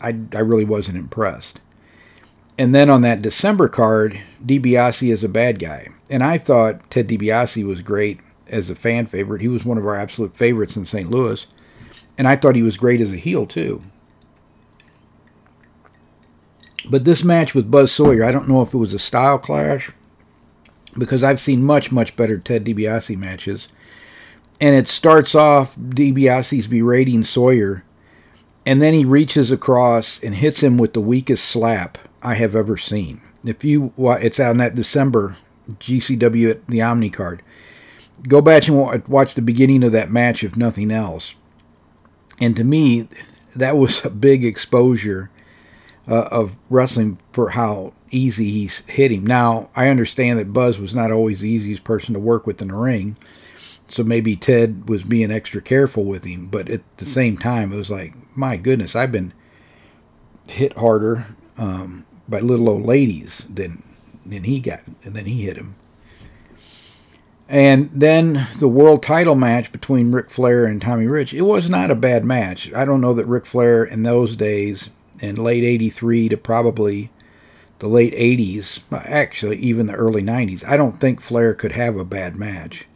I, 0.00 0.08
I 0.34 0.38
really 0.40 0.64
wasn't 0.64 0.98
impressed. 0.98 1.60
And 2.58 2.74
then 2.74 2.90
on 2.90 3.00
that 3.02 3.22
December 3.22 3.68
card, 3.68 4.20
DiBiase 4.44 5.12
is 5.12 5.24
a 5.24 5.28
bad 5.28 5.58
guy. 5.58 5.88
And 6.10 6.22
I 6.22 6.38
thought 6.38 6.88
Ted 6.90 7.08
DiBiase 7.08 7.66
was 7.66 7.82
great 7.82 8.20
as 8.46 8.70
a 8.70 8.74
fan 8.74 9.06
favorite. 9.06 9.40
He 9.40 9.48
was 9.48 9.64
one 9.64 9.78
of 9.78 9.86
our 9.86 9.96
absolute 9.96 10.36
favorites 10.36 10.76
in 10.76 10.86
St. 10.86 11.10
Louis. 11.10 11.46
And 12.16 12.28
I 12.28 12.36
thought 12.36 12.56
he 12.56 12.62
was 12.62 12.76
great 12.76 13.00
as 13.00 13.12
a 13.12 13.16
heel, 13.16 13.46
too. 13.46 13.82
But 16.88 17.04
this 17.04 17.24
match 17.24 17.54
with 17.54 17.70
Buzz 17.70 17.90
Sawyer, 17.90 18.24
I 18.24 18.30
don't 18.30 18.48
know 18.48 18.62
if 18.62 18.74
it 18.74 18.78
was 18.78 18.94
a 18.94 18.98
style 18.98 19.38
clash 19.38 19.90
because 20.96 21.22
I've 21.22 21.40
seen 21.40 21.64
much, 21.64 21.90
much 21.90 22.14
better 22.14 22.38
Ted 22.38 22.64
DiBiase 22.64 23.16
matches 23.16 23.68
and 24.60 24.74
it 24.74 24.88
starts 24.88 25.34
off 25.34 25.76
DiBiase's 25.76 26.66
berating 26.66 27.24
Sawyer, 27.24 27.84
and 28.64 28.80
then 28.80 28.94
he 28.94 29.04
reaches 29.04 29.50
across 29.50 30.22
and 30.22 30.34
hits 30.34 30.62
him 30.62 30.78
with 30.78 30.92
the 30.94 31.00
weakest 31.00 31.44
slap 31.44 31.98
I 32.22 32.34
have 32.34 32.54
ever 32.54 32.76
seen. 32.76 33.20
If 33.44 33.64
you, 33.64 33.92
it's 33.98 34.40
on 34.40 34.56
that 34.58 34.74
December 34.74 35.36
GCW 35.68 36.50
at 36.50 36.66
the 36.66 36.80
Omni 36.80 37.10
card. 37.10 37.42
Go 38.26 38.40
back 38.40 38.66
and 38.68 39.06
watch 39.08 39.34
the 39.34 39.42
beginning 39.42 39.82
of 39.82 39.92
that 39.92 40.10
match, 40.10 40.42
if 40.42 40.56
nothing 40.56 40.90
else. 40.90 41.34
And 42.40 42.56
to 42.56 42.64
me, 42.64 43.08
that 43.54 43.76
was 43.76 44.04
a 44.04 44.10
big 44.10 44.44
exposure 44.44 45.30
uh, 46.08 46.24
of 46.24 46.56
wrestling 46.68 47.18
for 47.32 47.50
how 47.50 47.92
easy 48.10 48.50
he's 48.50 48.80
hitting. 48.86 49.24
Now, 49.24 49.70
I 49.74 49.88
understand 49.88 50.38
that 50.38 50.52
Buzz 50.52 50.78
was 50.78 50.94
not 50.94 51.10
always 51.10 51.40
the 51.40 51.48
easiest 51.48 51.84
person 51.84 52.14
to 52.14 52.20
work 52.20 52.46
with 52.46 52.60
in 52.60 52.68
the 52.68 52.74
ring 52.74 53.16
so 53.86 54.02
maybe 54.02 54.36
Ted 54.36 54.88
was 54.88 55.02
being 55.02 55.30
extra 55.30 55.60
careful 55.60 56.04
with 56.04 56.24
him, 56.24 56.46
but 56.46 56.68
at 56.70 56.82
the 56.96 57.06
same 57.06 57.36
time, 57.36 57.72
it 57.72 57.76
was 57.76 57.90
like, 57.90 58.14
my 58.36 58.56
goodness, 58.56 58.96
I've 58.96 59.12
been 59.12 59.32
hit 60.48 60.76
harder 60.76 61.26
um, 61.58 62.06
by 62.28 62.40
little 62.40 62.68
old 62.68 62.86
ladies 62.86 63.44
than 63.48 63.82
than 64.24 64.44
he 64.44 64.58
got, 64.58 64.80
and 65.02 65.14
then 65.14 65.26
he 65.26 65.42
hit 65.42 65.58
him. 65.58 65.76
And 67.48 67.90
then 67.92 68.48
the 68.58 68.68
world 68.68 69.02
title 69.02 69.34
match 69.34 69.70
between 69.70 70.12
Ric 70.12 70.30
Flair 70.30 70.64
and 70.64 70.80
Tommy 70.80 71.06
Rich, 71.06 71.34
it 71.34 71.42
was 71.42 71.68
not 71.68 71.90
a 71.90 71.94
bad 71.94 72.24
match. 72.24 72.72
I 72.72 72.84
don't 72.84 73.00
know 73.00 73.12
that 73.12 73.26
Ric 73.26 73.44
Flair 73.44 73.84
in 73.84 74.02
those 74.02 74.34
days, 74.34 74.88
in 75.20 75.36
late 75.36 75.62
83 75.62 76.30
to 76.30 76.36
probably 76.36 77.10
the 77.80 77.86
late 77.86 78.14
80s, 78.14 78.80
actually 78.92 79.58
even 79.58 79.86
the 79.86 79.94
early 79.94 80.22
90s, 80.22 80.66
I 80.66 80.76
don't 80.76 80.98
think 81.00 81.20
Flair 81.20 81.54
could 81.54 81.72
have 81.72 81.96
a 81.96 82.04
bad 82.04 82.36
match 82.36 82.86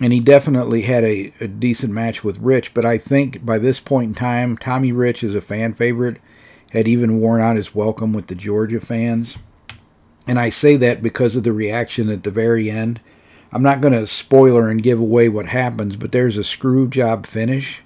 and 0.00 0.12
he 0.12 0.20
definitely 0.20 0.82
had 0.82 1.04
a, 1.04 1.32
a, 1.40 1.46
decent 1.46 1.92
match 1.92 2.24
with 2.24 2.38
Rich. 2.38 2.72
But 2.72 2.86
I 2.86 2.96
think 2.96 3.44
by 3.44 3.58
this 3.58 3.80
point 3.80 4.08
in 4.08 4.14
time, 4.14 4.56
Tommy 4.56 4.92
Rich 4.92 5.22
is 5.22 5.34
a 5.34 5.42
fan 5.42 5.74
favorite, 5.74 6.18
had 6.70 6.88
even 6.88 7.20
worn 7.20 7.42
out 7.42 7.56
his 7.56 7.74
welcome 7.74 8.12
with 8.12 8.28
the 8.28 8.34
Georgia 8.34 8.80
fans. 8.80 9.36
And 10.26 10.38
I 10.38 10.48
say 10.48 10.76
that 10.76 11.02
because 11.02 11.36
of 11.36 11.42
the 11.42 11.52
reaction 11.52 12.08
at 12.08 12.22
the 12.22 12.30
very 12.30 12.70
end. 12.70 13.00
I'm 13.52 13.62
not 13.62 13.80
going 13.80 13.92
to 13.92 14.06
spoiler 14.06 14.68
and 14.68 14.82
give 14.82 15.00
away 15.00 15.28
what 15.28 15.46
happens, 15.46 15.96
but 15.96 16.12
there's 16.12 16.36
a 16.36 16.44
screw 16.44 16.88
job 16.88 17.26
finish. 17.26 17.82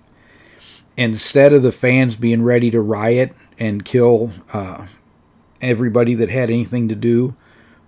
Instead 0.97 1.53
of 1.53 1.63
the 1.63 1.73
fans 1.73 2.17
being 2.17 2.43
ready 2.43 2.71
to 2.71 2.81
riot 2.81 3.33
and 3.59 3.85
kill 3.85 4.31
uh, 4.53 4.87
everybody 5.61 6.15
that 6.15 6.29
had 6.29 6.51
anything 6.51 6.89
to 6.89 6.95
do 6.95 7.35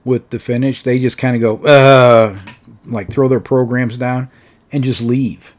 with 0.05 0.31
the 0.31 0.39
finish, 0.39 0.83
they 0.83 0.99
just 0.99 1.19
kind 1.19 1.37
of 1.37 1.43
go, 1.43 1.67
uh, 1.67 2.39
like 2.85 3.11
throw 3.11 3.29
their 3.29 3.41
programs 3.41 3.99
down 3.99 4.31
and 4.73 4.83
just 4.83 5.03
leave. 5.03 5.55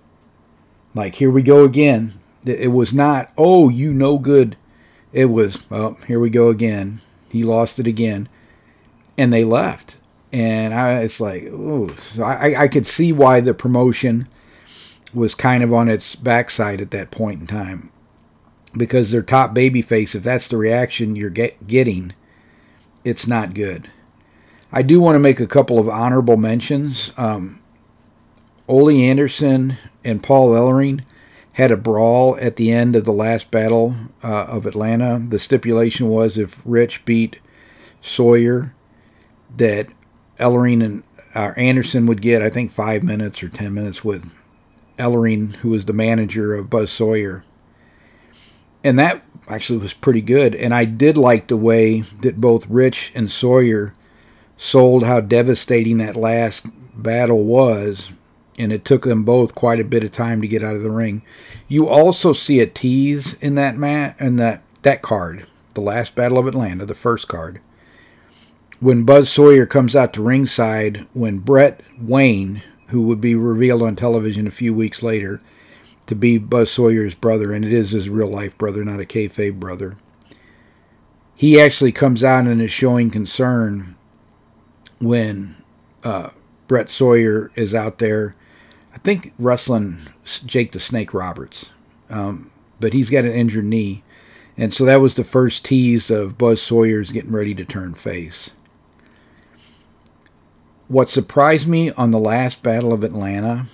Like 0.95 1.15
here 1.15 1.30
we 1.32 1.43
go 1.43 1.63
again. 1.63 2.19
It 2.43 2.71
was 2.71 2.93
not, 2.93 3.32
oh, 3.38 3.69
you 3.69 3.93
no 3.93 4.17
good. 4.17 4.58
It 5.13 5.25
was, 5.25 5.69
well, 5.69 5.97
here 6.08 6.19
we 6.19 6.30
go 6.30 6.47
again. 6.49 7.01
He 7.30 7.43
lost 7.43 7.77
it 7.80 7.88
again. 7.88 8.30
And 9.17 9.32
they 9.32 9.43
left. 9.43 9.97
And 10.32 10.74
I, 10.74 11.00
it's 11.00 11.20
like, 11.20 11.48
oh, 11.52 11.90
so 12.13 12.24
I, 12.24 12.63
I 12.63 12.68
could 12.68 12.86
see 12.86 13.13
why 13.13 13.40
the 13.40 13.54
promotion 13.54 14.28
was 15.13 15.34
kind 15.34 15.63
of 15.63 15.74
on 15.74 15.88
its 15.90 16.16
backside 16.16 16.82
at 16.82 16.92
that 16.92 17.12
point 17.12 17.42
in 17.42 17.48
time. 17.48 17.92
Because 18.74 19.12
their 19.12 19.22
top 19.22 19.56
babyface, 19.56 20.13
if 20.13 20.24
that's 20.24 20.48
the 20.48 20.58
reaction 20.58 21.16
you're 21.16 21.30
get, 21.30 21.66
getting, 21.66 22.13
it's 23.04 23.26
not 23.26 23.54
good. 23.54 23.90
I 24.72 24.82
do 24.82 25.00
want 25.00 25.16
to 25.16 25.20
make 25.20 25.40
a 25.40 25.48
couple 25.48 25.80
of 25.80 25.88
honorable 25.88 26.38
mentions. 26.38 27.12
Um, 27.16 27.62
Ole 28.68 28.90
Anderson 28.90 29.78
and 30.04 30.22
Paul 30.22 30.50
Ellering 30.50 31.04
had 31.54 31.72
a 31.72 31.78
brawl 31.78 32.38
at 32.40 32.58
the 32.58 32.72
end 32.72 32.96
of 32.96 33.06
the 33.06 33.13
last 33.13 33.50
battle 33.50 33.96
uh, 34.24 34.44
of 34.44 34.66
Atlanta. 34.66 35.26
The 35.28 35.40
stipulation 35.40 36.10
was 36.10 36.38
if 36.38 36.62
Rich 36.66 37.06
beat 37.06 37.40
Sawyer, 38.02 38.76
that 39.56 39.88
Ellering 40.39 40.84
and 40.84 41.04
uh, 41.36 41.54
Anderson 41.58 42.06
would 42.06 42.21
get, 42.21 42.41
I 42.41 42.50
think, 42.50 42.71
five 42.71 43.04
minutes 43.04 43.43
or 43.43 43.50
ten 43.50 43.73
minutes 43.73 44.04
with 44.04 44.32
Ellering, 44.97 45.56
who 45.58 45.69
was 45.69 45.86
the 45.86 45.93
manager 45.93 46.56
of 46.56 46.69
Buzz 46.69 46.91
Sawyer. 46.91 47.43
And 48.84 48.97
that 48.97 49.23
actually 49.47 49.80
was 49.80 49.93
pretty 49.93 50.21
good. 50.21 50.56
And 50.56 50.73
I 50.73 50.86
did 50.86 51.17
like 51.17 51.47
the 51.47 51.58
way 51.58 52.02
that 52.21 52.41
both 52.41 52.69
Rich 52.69 53.12
and 53.15 53.30
Sawyer 53.30 53.93
sold 54.58 55.04
how 55.04 55.19
devastating 55.19 55.97
that 55.97 56.15
last 56.15 56.65
battle 56.95 57.43
was, 57.43 58.12
and 58.58 58.73
it 58.73 58.86
took 58.86 59.04
them 59.04 59.23
both 59.23 59.54
quite 59.54 59.80
a 59.80 59.86
bit 59.86 60.04
of 60.04 60.12
time 60.12 60.41
to 60.41 60.47
get 60.47 60.63
out 60.63 60.76
of 60.76 60.82
the 60.82 60.89
ring. 60.89 61.21
You 61.67 61.88
also 61.88 62.34
see 62.34 62.60
a 62.60 62.65
tease 62.65 63.36
in 63.36 63.56
that 63.56 63.78
mat 63.78 64.15
in 64.19 64.38
that 64.38 64.63
that 64.82 65.02
card, 65.02 65.45
the 65.73 65.82
last 65.82 66.15
battle 66.15 66.38
of 66.38 66.47
Atlanta, 66.47 66.86
the 66.86 66.95
first 66.95 67.28
card. 67.28 67.60
When 68.80 69.04
Buzz 69.04 69.28
Sawyer 69.28 69.66
comes 69.66 69.96
out 69.96 70.13
to 70.13 70.22
ringside, 70.22 71.08
when 71.13 71.40
Brett 71.40 71.82
Wayne, 72.00 72.62
who 72.90 73.02
would 73.04 73.20
be 73.20 73.34
revealed 73.34 73.82
on 73.82 73.96
television 73.96 74.46
a 74.46 74.52
few 74.52 74.72
weeks 74.72 75.02
later, 75.02 75.42
to 76.06 76.13
be 76.13 76.38
Buzz 76.38 76.70
Sawyer's 76.72 77.16
brother, 77.16 77.52
and 77.52 77.66
it 77.66 77.74
is 77.74 77.92
his 77.92 78.08
real 78.08 78.30
life 78.30 78.56
brother, 78.56 78.86
not 78.86 79.02
a 79.02 79.06
kayfabe 79.06 79.60
brother. 79.60 79.98
He 81.36 81.60
actually 81.60 81.92
comes 81.92 82.24
out 82.24 82.46
and 82.46 82.62
is 82.62 82.72
showing 82.72 83.10
concern 83.10 83.96
when 85.00 85.56
uh, 86.04 86.30
Brett 86.68 86.90
Sawyer 86.90 87.52
is 87.56 87.74
out 87.74 87.98
there. 87.98 88.36
I 88.94 89.00
think 89.00 89.34
wrestling 89.40 90.02
Jake 90.46 90.72
the 90.72 90.80
Snake 90.80 91.16
Roberts, 91.16 91.68
um, 92.12 92.52
but 92.80 92.94
he's 92.94 93.10
got 93.10 93.26
an 93.26 93.34
injured 93.34 93.66
knee, 93.66 94.04
and 94.56 94.72
so 94.72 94.86
that 94.86 95.02
was 95.02 95.16
the 95.16 95.24
first 95.24 95.66
tease 95.66 96.12
of 96.12 96.38
Buzz 96.38 96.62
Sawyer's 96.62 97.12
getting 97.12 97.32
ready 97.32 97.54
to 97.56 97.66
turn 97.66 97.96
face. 97.96 98.52
What 100.88 101.10
surprised 101.10 101.67
me 101.67 101.91
on 101.91 102.12
the 102.12 102.19
last 102.19 102.63
Battle 102.63 102.93
of 102.93 103.04
Atlanta 103.04 103.65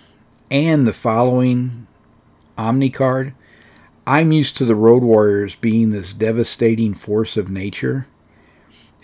and 0.49 0.87
the 0.87 0.93
following 0.93 1.85
Omni 2.57 2.89
card, 2.89 3.35
I'm 4.07 4.31
used 4.31 4.57
to 4.57 4.65
the 4.65 4.73
Road 4.73 5.03
Warriors 5.03 5.53
being 5.53 5.91
this 5.91 6.11
devastating 6.11 6.95
force 6.95 7.37
of 7.37 7.51
nature, 7.51 8.07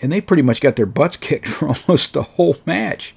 and 0.02 0.10
they 0.10 0.20
pretty 0.20 0.42
much 0.42 0.60
got 0.60 0.74
their 0.74 0.86
butts 0.86 1.16
kicked 1.18 1.46
for 1.46 1.68
almost 1.68 2.12
the 2.12 2.24
whole 2.24 2.56
match. 2.66 3.14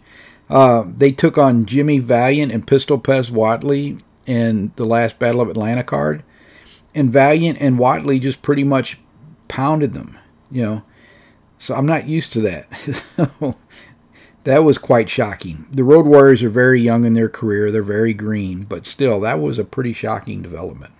Uh, 0.47 0.83
they 0.85 1.11
took 1.11 1.39
on 1.39 1.65
Jimmy 1.65 1.97
Valiant 1.97 2.51
and 2.51 2.67
Pistol 2.67 2.99
Pez 2.99 3.31
Whatley 3.31 3.99
in 4.27 4.73
the 4.75 4.85
last 4.85 5.17
Battle 5.17 5.41
of 5.41 5.49
Atlanta 5.49 5.83
card, 5.83 6.21
and 6.93 7.09
Valiant 7.09 7.57
and 7.59 7.79
Whatley 7.79 8.21
just 8.21 8.43
pretty 8.43 8.63
much 8.63 8.99
pounded 9.47 9.93
them, 9.93 10.19
you 10.51 10.61
know. 10.61 10.83
So 11.57 11.73
I'm 11.73 11.87
not 11.87 12.07
used 12.07 12.31
to 12.33 12.41
that. 12.41 13.55
that 14.43 14.63
was 14.63 14.77
quite 14.77 15.09
shocking. 15.09 15.65
The 15.71 15.83
Road 15.83 16.05
Warriors 16.05 16.43
are 16.43 16.49
very 16.49 16.81
young 16.81 17.05
in 17.05 17.13
their 17.13 17.29
career, 17.29 17.71
they're 17.71 17.83
very 17.83 18.13
green, 18.13 18.63
but 18.63 18.85
still, 18.85 19.19
that 19.21 19.39
was 19.39 19.57
a 19.57 19.63
pretty 19.63 19.93
shocking 19.93 20.41
development. 20.41 20.93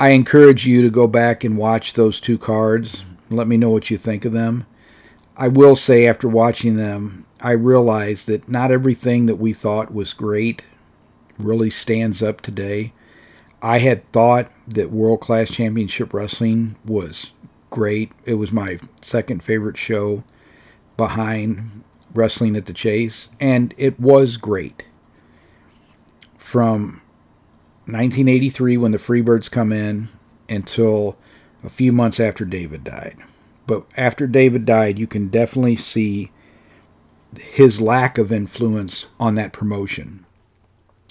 I 0.00 0.10
encourage 0.10 0.66
you 0.66 0.82
to 0.82 0.90
go 0.90 1.06
back 1.06 1.44
and 1.44 1.56
watch 1.56 1.92
those 1.92 2.20
two 2.20 2.36
cards. 2.36 3.04
Let 3.30 3.46
me 3.46 3.56
know 3.56 3.70
what 3.70 3.88
you 3.88 3.96
think 3.96 4.24
of 4.24 4.32
them. 4.32 4.66
I 5.36 5.46
will 5.46 5.76
say, 5.76 6.06
after 6.06 6.28
watching 6.28 6.74
them, 6.76 7.24
I 7.40 7.52
realized 7.52 8.26
that 8.26 8.48
not 8.48 8.72
everything 8.72 9.26
that 9.26 9.36
we 9.36 9.52
thought 9.52 9.94
was 9.94 10.12
great 10.12 10.64
really 11.38 11.70
stands 11.70 12.22
up 12.22 12.40
today. 12.40 12.92
I 13.62 13.78
had 13.78 14.04
thought 14.04 14.50
that 14.66 14.90
World 14.90 15.20
Class 15.20 15.50
Championship 15.50 16.12
Wrestling 16.12 16.74
was 16.84 17.30
great. 17.72 18.12
It 18.24 18.34
was 18.34 18.52
my 18.52 18.78
second 19.00 19.42
favorite 19.42 19.76
show 19.76 20.22
behind 20.96 21.82
Wrestling 22.14 22.54
at 22.54 22.66
the 22.66 22.72
Chase, 22.72 23.28
and 23.40 23.74
it 23.76 23.98
was 23.98 24.36
great. 24.36 24.84
From 26.38 27.02
1983, 27.86 28.76
when 28.76 28.92
the 28.92 28.98
Freebirds 28.98 29.50
come 29.50 29.72
in, 29.72 30.08
until 30.48 31.16
a 31.64 31.68
few 31.68 31.92
months 31.92 32.20
after 32.20 32.44
David 32.44 32.84
died. 32.84 33.16
But 33.66 33.84
after 33.96 34.26
David 34.26 34.66
died, 34.66 34.98
you 34.98 35.06
can 35.06 35.28
definitely 35.28 35.76
see 35.76 36.30
his 37.38 37.80
lack 37.80 38.18
of 38.18 38.30
influence 38.30 39.06
on 39.18 39.36
that 39.36 39.52
promotion 39.52 40.26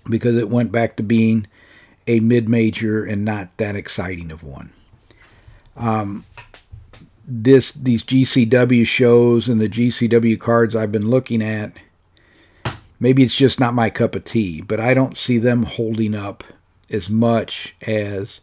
because 0.10 0.38
it 0.38 0.50
went 0.50 0.72
back 0.72 0.96
to 0.98 1.04
being 1.04 1.48
a 2.08 2.20
mid 2.20 2.50
major 2.50 3.04
and 3.04 3.26
not 3.26 3.56
that 3.58 3.76
exciting 3.76 4.32
of 4.32 4.44
one. 4.44 4.74
Um, 5.76 6.26
this 7.26 7.72
these 7.72 8.04
GCW 8.04 8.86
shows 8.86 9.48
and 9.48 9.62
the 9.62 9.70
GCW 9.70 10.40
cards 10.40 10.76
I've 10.76 10.92
been 10.92 11.10
looking 11.10 11.42
at, 11.42 11.74
maybe 13.00 13.24
it's 13.24 13.36
just 13.36 13.60
not 13.60 13.74
my 13.74 13.90
cup 13.90 14.16
of 14.16 14.26
tea, 14.26 14.62
but 14.62 14.80
I 14.80 14.94
don't 14.94 15.18
see 15.18 15.38
them 15.38 15.64
holding 15.64 16.16
up 16.16 16.44
as 16.90 17.10
much 17.10 17.76
as 17.82 18.40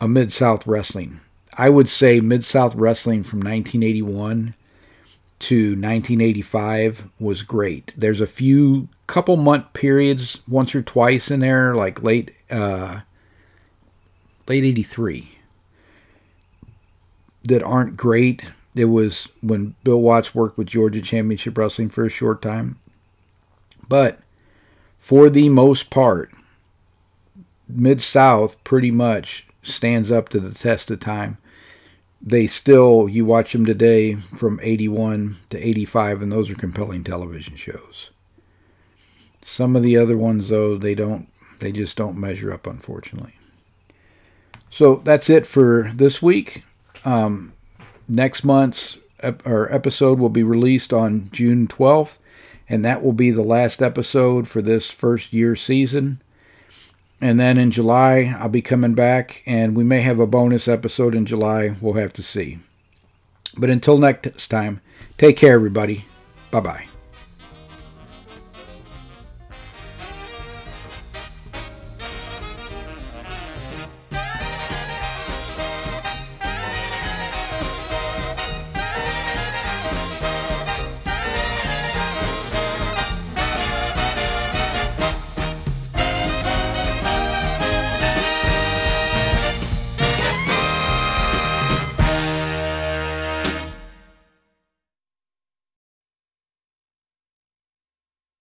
a 0.00 0.08
Mid 0.08 0.32
South 0.32 0.66
Wrestling. 0.66 1.20
I 1.56 1.68
would 1.68 1.88
say 1.88 2.20
Mid 2.20 2.44
South 2.44 2.74
Wrestling 2.74 3.22
from 3.22 3.38
1981 3.38 4.54
to 5.40 5.56
1985 5.70 7.08
was 7.20 7.42
great. 7.42 7.92
There's 7.96 8.20
a 8.20 8.26
few 8.26 8.88
couple 9.06 9.36
month 9.36 9.72
periods 9.72 10.40
once 10.48 10.74
or 10.74 10.82
twice 10.82 11.30
in 11.30 11.40
there, 11.40 11.74
like 11.74 12.02
late 12.02 12.32
uh, 12.50 13.00
late 14.48 14.64
83 14.64 15.33
that 17.44 17.62
aren't 17.62 17.96
great. 17.96 18.42
It 18.74 18.86
was 18.86 19.28
when 19.42 19.74
Bill 19.84 20.00
Watts 20.00 20.34
worked 20.34 20.58
with 20.58 20.66
Georgia 20.66 21.00
Championship 21.00 21.56
Wrestling 21.56 21.90
for 21.90 22.04
a 22.04 22.10
short 22.10 22.42
time. 22.42 22.78
But 23.88 24.18
for 24.98 25.30
the 25.30 25.48
most 25.48 25.90
part, 25.90 26.30
Mid 27.68 28.00
South 28.00 28.62
pretty 28.64 28.90
much 28.90 29.46
stands 29.62 30.10
up 30.10 30.28
to 30.30 30.40
the 30.40 30.54
test 30.54 30.90
of 30.90 31.00
time. 31.00 31.38
They 32.20 32.46
still, 32.46 33.08
you 33.08 33.24
watch 33.24 33.52
them 33.52 33.66
today 33.66 34.14
from 34.14 34.58
81 34.62 35.36
to 35.50 35.58
85, 35.58 36.22
and 36.22 36.32
those 36.32 36.50
are 36.50 36.54
compelling 36.54 37.04
television 37.04 37.56
shows. 37.56 38.10
Some 39.44 39.76
of 39.76 39.82
the 39.82 39.98
other 39.98 40.16
ones, 40.16 40.48
though, 40.48 40.78
they 40.78 40.94
don't, 40.94 41.28
they 41.60 41.70
just 41.70 41.98
don't 41.98 42.16
measure 42.16 42.50
up, 42.50 42.66
unfortunately. 42.66 43.34
So 44.70 45.02
that's 45.04 45.28
it 45.28 45.46
for 45.46 45.90
this 45.94 46.22
week. 46.22 46.64
Um, 47.04 47.52
next 48.08 48.44
month's 48.44 48.98
ep- 49.20 49.46
or 49.46 49.72
episode 49.72 50.18
will 50.18 50.28
be 50.28 50.42
released 50.42 50.92
on 50.92 51.28
June 51.32 51.66
12th, 51.66 52.18
and 52.68 52.84
that 52.84 53.02
will 53.02 53.12
be 53.12 53.30
the 53.30 53.42
last 53.42 53.82
episode 53.82 54.48
for 54.48 54.62
this 54.62 54.90
first 54.90 55.32
year 55.32 55.56
season. 55.56 56.20
And 57.20 57.38
then 57.40 57.58
in 57.58 57.70
July, 57.70 58.34
I'll 58.38 58.48
be 58.48 58.62
coming 58.62 58.94
back, 58.94 59.42
and 59.46 59.76
we 59.76 59.84
may 59.84 60.00
have 60.00 60.18
a 60.18 60.26
bonus 60.26 60.68
episode 60.68 61.14
in 61.14 61.26
July. 61.26 61.76
We'll 61.80 61.94
have 61.94 62.12
to 62.14 62.22
see. 62.22 62.58
But 63.56 63.70
until 63.70 63.98
next 63.98 64.48
time, 64.48 64.80
take 65.16 65.36
care, 65.36 65.54
everybody. 65.54 66.04
Bye 66.50 66.60
bye. 66.60 66.93